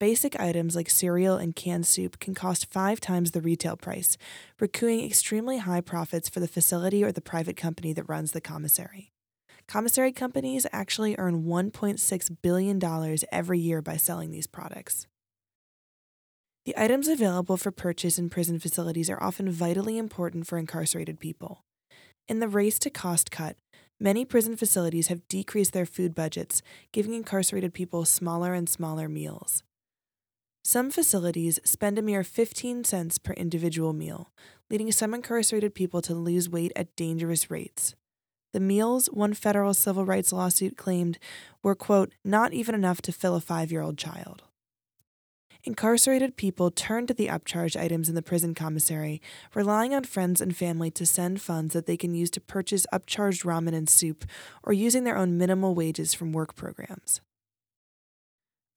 Basic 0.00 0.40
items 0.40 0.74
like 0.74 0.88
cereal 0.88 1.36
and 1.36 1.54
canned 1.54 1.86
soup 1.86 2.18
can 2.18 2.34
cost 2.34 2.72
five 2.72 2.98
times 2.98 3.32
the 3.32 3.42
retail 3.42 3.76
price, 3.76 4.16
recouping 4.58 5.04
extremely 5.04 5.58
high 5.58 5.82
profits 5.82 6.30
for 6.30 6.40
the 6.40 6.48
facility 6.48 7.04
or 7.04 7.12
the 7.12 7.20
private 7.20 7.58
company 7.58 7.92
that 7.92 8.08
runs 8.08 8.32
the 8.32 8.40
commissary. 8.40 9.12
Commissary 9.68 10.12
companies 10.12 10.66
actually 10.72 11.14
earn 11.18 11.44
$1.6 11.44 12.36
billion 12.40 13.18
every 13.30 13.58
year 13.58 13.82
by 13.82 13.98
selling 13.98 14.30
these 14.30 14.46
products. 14.46 15.06
The 16.64 16.74
items 16.78 17.08
available 17.08 17.58
for 17.58 17.70
purchase 17.70 18.18
in 18.18 18.30
prison 18.30 18.58
facilities 18.58 19.10
are 19.10 19.22
often 19.22 19.50
vitally 19.50 19.98
important 19.98 20.46
for 20.46 20.56
incarcerated 20.56 21.20
people. 21.20 21.62
In 22.26 22.40
the 22.40 22.48
race 22.48 22.78
to 22.78 22.90
cost 22.90 23.30
cut, 23.30 23.56
many 24.00 24.24
prison 24.24 24.56
facilities 24.56 25.08
have 25.08 25.28
decreased 25.28 25.74
their 25.74 25.84
food 25.84 26.14
budgets, 26.14 26.62
giving 26.90 27.12
incarcerated 27.12 27.74
people 27.74 28.06
smaller 28.06 28.54
and 28.54 28.66
smaller 28.66 29.10
meals. 29.10 29.62
Some 30.64 30.90
facilities 30.90 31.60
spend 31.64 31.98
a 31.98 32.02
mere 32.02 32.24
15 32.24 32.84
cents 32.84 33.18
per 33.18 33.34
individual 33.34 33.92
meal, 33.92 34.30
leading 34.70 34.90
some 34.90 35.12
incarcerated 35.12 35.74
people 35.74 36.00
to 36.00 36.14
lose 36.14 36.48
weight 36.48 36.72
at 36.74 36.96
dangerous 36.96 37.50
rates. 37.50 37.94
The 38.54 38.60
meals, 38.60 39.08
one 39.08 39.34
federal 39.34 39.74
civil 39.74 40.06
rights 40.06 40.32
lawsuit 40.32 40.78
claimed, 40.78 41.18
were, 41.62 41.74
quote, 41.74 42.14
not 42.24 42.54
even 42.54 42.74
enough 42.74 43.02
to 43.02 43.12
fill 43.12 43.34
a 43.34 43.40
five 43.40 43.70
year 43.70 43.82
old 43.82 43.98
child. 43.98 44.43
Incarcerated 45.66 46.36
people 46.36 46.70
turn 46.70 47.06
to 47.06 47.14
the 47.14 47.28
upcharge 47.28 47.74
items 47.74 48.10
in 48.10 48.14
the 48.14 48.20
prison 48.20 48.54
commissary, 48.54 49.22
relying 49.54 49.94
on 49.94 50.04
friends 50.04 50.42
and 50.42 50.54
family 50.54 50.90
to 50.90 51.06
send 51.06 51.40
funds 51.40 51.72
that 51.72 51.86
they 51.86 51.96
can 51.96 52.14
use 52.14 52.28
to 52.32 52.40
purchase 52.40 52.86
upcharged 52.92 53.46
ramen 53.46 53.74
and 53.74 53.88
soup, 53.88 54.26
or 54.62 54.74
using 54.74 55.04
their 55.04 55.16
own 55.16 55.38
minimal 55.38 55.74
wages 55.74 56.12
from 56.12 56.32
work 56.32 56.54
programs. 56.54 57.22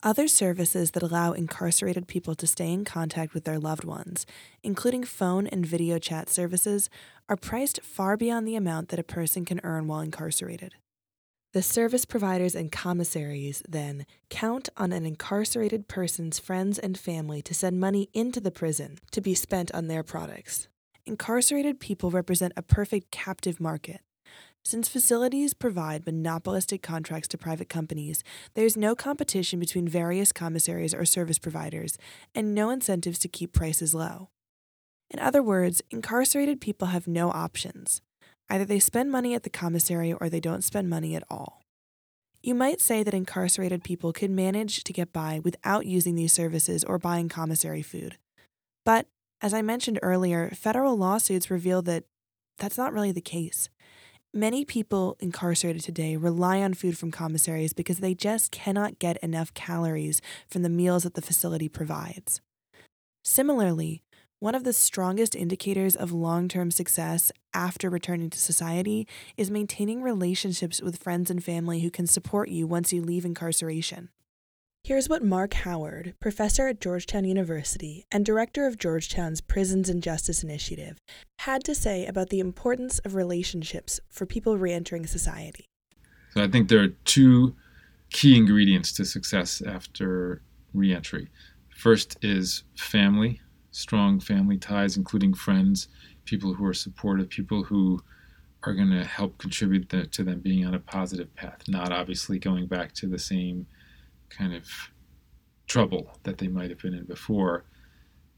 Other 0.02 0.30
services 0.30 0.92
that 0.92 1.04
allow 1.04 1.34
incarcerated 1.34 2.08
people 2.08 2.36
to 2.36 2.48
stay 2.48 2.72
in 2.72 2.86
contact 2.86 3.34
with 3.34 3.44
their 3.44 3.60
loved 3.60 3.84
ones, 3.84 4.26
including 4.64 5.04
phone 5.04 5.46
and 5.46 5.66
video 5.66 6.00
chat 6.00 6.30
services, 6.30 6.90
are 7.28 7.36
priced 7.36 7.82
far 7.82 8.16
beyond 8.16 8.48
the 8.48 8.56
amount 8.56 8.90
that 8.90 9.00
a 9.00 9.04
person 9.04 9.44
can 9.44 9.60
earn 9.66 9.88
while 9.88 10.00
incarcerated. 10.00 10.76
The 11.54 11.62
service 11.62 12.04
providers 12.04 12.56
and 12.56 12.72
commissaries 12.72 13.64
then 13.68 14.06
count 14.30 14.68
on 14.76 14.92
an 14.92 15.06
incarcerated 15.06 15.88
person's 15.88 16.40
friends 16.40 16.78
and 16.78 16.98
family 16.98 17.42
to 17.44 17.54
send 17.54 17.80
money 17.80 18.10
into 18.14 18.42
the 18.42 18.52
prison 18.52 18.98
to 19.12 19.22
be 19.22 19.34
spent 19.34 19.74
on 19.74 19.88
their 19.88 20.04
products. 20.04 20.68
Incarcerated 21.06 21.80
people 21.80 22.12
represent 22.12 22.52
a 22.58 22.62
perfect 22.62 23.12
captive 23.12 23.62
market. 23.62 24.02
Since 24.66 24.90
facilities 24.90 25.54
provide 25.54 26.06
monopolistic 26.06 26.82
contracts 26.82 27.30
to 27.30 27.38
private 27.38 27.70
companies, 27.70 28.26
there's 28.54 28.76
no 28.76 28.94
competition 28.94 29.58
between 29.58 29.88
various 29.88 30.34
commissaries 30.34 30.94
or 30.94 31.06
service 31.06 31.40
providers, 31.40 31.98
and 32.36 32.54
no 32.54 32.70
incentives 32.70 33.20
to 33.20 33.30
keep 33.30 33.54
prices 33.54 33.94
low. 33.94 34.28
In 35.10 35.20
other 35.20 35.42
words, 35.42 35.82
incarcerated 35.90 36.60
people 36.60 36.90
have 36.90 37.08
no 37.08 37.32
options. 37.32 38.02
Either 38.50 38.66
they 38.66 38.80
spend 38.80 39.12
money 39.12 39.34
at 39.34 39.44
the 39.44 39.50
commissary 39.50 40.14
or 40.14 40.30
they 40.30 40.40
don't 40.40 40.64
spend 40.64 40.90
money 40.90 41.16
at 41.16 41.24
all. 41.30 41.62
You 42.42 42.56
might 42.56 42.80
say 42.80 43.04
that 43.04 43.14
incarcerated 43.14 43.84
people 43.84 44.14
could 44.14 44.32
manage 44.32 44.84
to 44.84 44.94
get 44.94 45.12
by 45.12 45.42
without 45.44 45.86
using 45.86 46.16
these 46.16 46.32
services 46.32 46.84
or 46.84 46.98
buying 46.98 47.30
commissary 47.30 47.82
food. 47.82 48.18
But, 48.86 49.08
as 49.42 49.54
I 49.54 49.62
mentioned 49.62 50.00
earlier, 50.02 50.52
federal 50.56 50.96
lawsuits 50.96 51.52
reveal 51.52 51.82
that 51.84 52.06
that's 52.58 52.78
not 52.78 52.94
really 52.94 53.12
the 53.12 53.22
case. 53.22 53.70
Many 54.34 54.66
people 54.66 55.18
incarcerated 55.20 55.82
today 55.84 56.16
rely 56.16 56.62
on 56.62 56.74
food 56.74 56.98
from 56.98 57.12
commissaries 57.12 57.74
because 57.74 58.00
they 58.00 58.14
just 58.14 58.52
cannot 58.52 59.00
get 59.00 59.18
enough 59.18 59.54
calories 59.54 60.22
from 60.48 60.62
the 60.62 60.70
meals 60.70 61.04
that 61.04 61.16
the 61.16 61.22
facility 61.22 61.68
provides. 61.68 62.40
Similarly, 63.24 64.04
one 64.40 64.54
of 64.54 64.64
the 64.64 64.74
strongest 64.74 65.36
indicators 65.36 65.96
of 65.96 66.12
long 66.12 66.48
term 66.48 66.70
success 66.70 67.32
after 67.54 67.90
returning 67.90 68.30
to 68.30 68.38
society 68.38 69.08
is 69.36 69.50
maintaining 69.50 70.02
relationships 70.02 70.82
with 70.82 71.02
friends 71.02 71.32
and 71.32 71.44
family 71.44 71.82
who 71.82 71.90
can 71.90 72.06
support 72.06 72.50
you 72.50 72.68
once 72.68 72.94
you 72.94 73.02
leave 73.02 73.26
incarceration. 73.26 74.10
Here's 74.84 75.10
what 75.10 75.24
Marc 75.24 75.54
Howard, 75.54 76.14
professor 76.22 76.68
at 76.68 76.80
Georgetown 76.80 77.26
University 77.26 78.06
and 78.12 78.26
director 78.26 78.68
of 78.68 78.78
Georgetown's 78.78 79.42
Prisons 79.42 79.90
and 79.90 80.02
Justice 80.02 80.44
Initiative, 80.44 80.98
had 81.40 81.64
to 81.66 81.76
say 81.76 82.06
about 82.06 82.30
the 82.30 82.40
importance 82.40 83.00
of 83.00 83.16
relationships 83.16 84.00
for 84.10 84.26
people 84.26 84.58
reentering 84.58 85.06
society. 85.06 85.66
So 86.34 86.44
I 86.44 86.48
think 86.48 86.70
there 86.70 86.84
are 86.84 86.90
two 87.06 87.56
key 88.12 88.38
ingredients 88.38 88.94
to 88.94 89.04
success 89.04 89.62
after 89.62 90.42
reentry. 90.74 91.28
First 91.76 92.18
is 92.22 92.64
family, 92.78 93.42
strong 93.78 94.20
family 94.20 94.58
ties, 94.58 94.98
including 94.98 95.36
friends, 95.36 95.88
people 96.26 96.56
who 96.56 96.66
are 96.66 96.74
supportive, 96.74 97.30
people 97.30 97.64
who 97.64 98.02
are 98.64 98.74
going 98.74 98.90
to 98.90 99.04
help 99.04 99.38
contribute 99.38 99.88
the, 99.90 100.08
to 100.08 100.24
them 100.24 100.40
being 100.40 100.66
on 100.66 100.74
a 100.74 100.80
positive 100.80 101.34
path, 101.36 101.62
not 101.68 101.92
obviously 101.92 102.40
going 102.40 102.66
back 102.66 102.92
to 102.92 103.08
the 103.08 103.20
same 103.20 103.68
kind 104.30 104.56
of 104.56 104.68
trouble 105.68 106.18
that 106.24 106.40
they 106.40 106.48
might 106.48 106.72
have 106.72 106.80
been 106.80 106.96
in 106.96 107.06
before. 107.06 107.66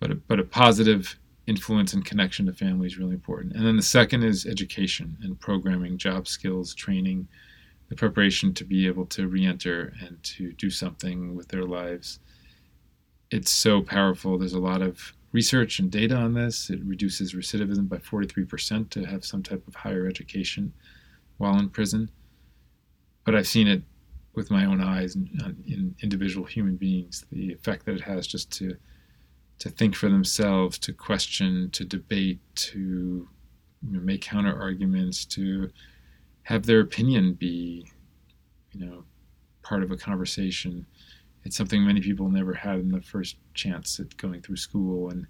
But 0.02 0.12
a, 0.12 0.16
but 0.16 0.42
a 0.42 0.44
positive 0.44 1.18
influence 1.48 1.94
and 1.94 2.04
connection 2.04 2.46
to 2.48 2.54
family 2.54 2.88
is 2.88 2.98
really 2.98 3.14
important. 3.14 3.56
And 3.56 3.66
then 3.66 3.78
the 3.78 3.82
second 3.82 4.24
is 4.24 4.46
education 4.46 5.18
and 5.22 5.40
programming, 5.40 5.98
job 5.98 6.28
skills, 6.28 6.76
training, 6.76 7.30
the 7.88 7.96
preparation 7.96 8.54
to 8.56 8.66
be 8.66 8.88
able 8.88 9.06
to 9.06 9.30
reenter 9.30 9.94
and 10.02 10.22
to 10.24 10.52
do 10.54 10.70
something 10.70 11.34
with 11.34 11.48
their 11.48 11.64
lives. 11.64 12.20
It's 13.32 13.52
so 13.52 13.82
powerful. 13.82 14.38
There's 14.38 14.54
a 14.54 14.60
lot 14.60 14.82
of 14.82 15.14
research 15.32 15.80
and 15.80 15.92
data 15.92 16.16
on 16.16 16.34
this. 16.34 16.70
It 16.70 16.80
reduces 16.84 17.34
recidivism 17.34 17.88
by 17.88 17.98
43% 17.98 18.90
to 18.92 19.06
have 19.06 19.24
some 19.26 19.44
type 19.44 19.68
of 19.68 19.76
higher 19.76 20.08
education 20.08 20.74
while 21.38 21.58
in 21.60 21.70
prison. 21.70 22.10
But 23.26 23.36
I've 23.36 23.48
seen 23.48 23.68
it 23.68 23.84
with 24.34 24.52
my 24.52 24.66
own 24.66 24.82
eyes 24.82 25.16
in, 25.16 25.30
in 25.68 25.96
individual 26.02 26.46
human 26.46 26.76
beings, 26.78 27.26
the 27.32 27.52
effect 27.52 27.86
that 27.86 27.96
it 27.96 28.02
has 28.02 28.28
just 28.28 28.52
to 28.58 28.76
to 29.60 29.70
think 29.70 29.94
for 29.94 30.08
themselves, 30.08 30.80
to 30.80 30.94
question, 30.94 31.70
to 31.72 31.84
debate, 31.84 32.40
to 32.56 33.28
you 33.82 33.92
know, 33.92 34.00
make 34.00 34.22
counter 34.22 34.58
arguments, 34.58 35.26
to 35.26 35.70
have 36.44 36.66
their 36.66 36.80
opinion 36.80 37.34
be, 37.34 37.86
you 38.72 38.86
know, 38.86 39.04
part 39.62 39.84
of 39.84 39.92
a 39.92 39.98
conversation 39.98 40.86
it's 41.44 41.56
something 41.56 41.86
many 41.86 42.02
people 42.02 42.30
never 42.30 42.54
had 42.54 42.80
in 42.80 42.90
the 42.90 43.02
first 43.02 43.38
chance 43.60 44.00
at 44.00 44.18
going 44.18 44.42
through 44.42 44.56
school 44.56 45.10
and 45.10 45.28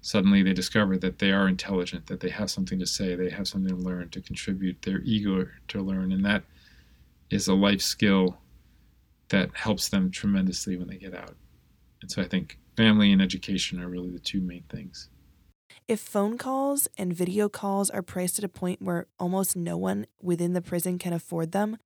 suddenly 0.00 0.42
they 0.42 0.52
discover 0.52 0.96
that 0.96 1.18
they 1.18 1.30
are 1.30 1.48
intelligent 1.48 2.06
that 2.06 2.20
they 2.20 2.30
have 2.30 2.50
something 2.50 2.78
to 2.78 2.86
say 2.86 3.14
they 3.14 3.30
have 3.30 3.48
something 3.48 3.76
to 3.76 3.82
learn 3.88 4.08
to 4.08 4.20
contribute 4.20 4.82
they're 4.82 5.02
eager 5.04 5.52
to 5.68 5.80
learn 5.80 6.12
and 6.12 6.24
that 6.24 6.42
is 7.32 7.48
a 7.48 7.54
life 7.54 7.80
skill 7.80 8.38
that 9.30 9.56
helps 9.56 9.88
them 9.88 10.10
tremendously 10.10 10.76
when 10.76 10.88
they 10.88 10.96
get 10.96 11.14
out. 11.14 11.34
And 12.02 12.10
so 12.10 12.22
i 12.22 12.28
think 12.28 12.58
family 12.76 13.12
and 13.12 13.22
education 13.22 13.80
are 13.82 13.88
really 13.88 14.10
the 14.10 14.18
two 14.18 14.40
main 14.40 14.64
things. 14.68 15.08
If 15.88 16.00
phone 16.00 16.38
calls 16.38 16.86
and 16.96 17.12
video 17.12 17.48
calls 17.48 17.90
are 17.90 18.02
priced 18.02 18.38
at 18.38 18.44
a 18.44 18.48
point 18.48 18.82
where 18.82 19.06
almost 19.18 19.56
no 19.56 19.76
one 19.76 20.06
within 20.20 20.52
the 20.52 20.62
prison 20.62 20.98
can 20.98 21.12
afford 21.12 21.52
them 21.52 21.78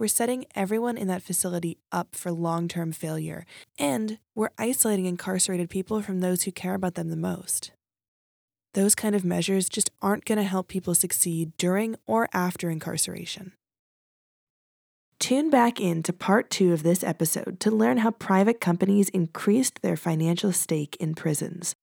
we're 0.00 0.08
setting 0.08 0.46
everyone 0.56 0.96
in 0.96 1.06
that 1.08 1.22
facility 1.22 1.76
up 1.92 2.16
for 2.16 2.32
long 2.32 2.66
term 2.66 2.90
failure, 2.90 3.44
and 3.78 4.18
we're 4.34 4.50
isolating 4.58 5.04
incarcerated 5.04 5.68
people 5.68 6.00
from 6.00 6.20
those 6.20 6.42
who 6.44 6.50
care 6.50 6.74
about 6.74 6.94
them 6.94 7.10
the 7.10 7.16
most. 7.16 7.72
Those 8.72 8.94
kind 8.94 9.14
of 9.14 9.24
measures 9.24 9.68
just 9.68 9.90
aren't 10.00 10.24
going 10.24 10.38
to 10.38 10.44
help 10.44 10.68
people 10.68 10.94
succeed 10.94 11.52
during 11.58 11.96
or 12.06 12.28
after 12.32 12.70
incarceration. 12.70 13.52
Tune 15.18 15.50
back 15.50 15.78
in 15.78 16.02
to 16.04 16.14
part 16.14 16.48
two 16.48 16.72
of 16.72 16.82
this 16.82 17.04
episode 17.04 17.60
to 17.60 17.70
learn 17.70 17.98
how 17.98 18.12
private 18.12 18.58
companies 18.58 19.10
increased 19.10 19.82
their 19.82 19.96
financial 19.96 20.50
stake 20.50 20.96
in 20.98 21.14
prisons 21.14 21.74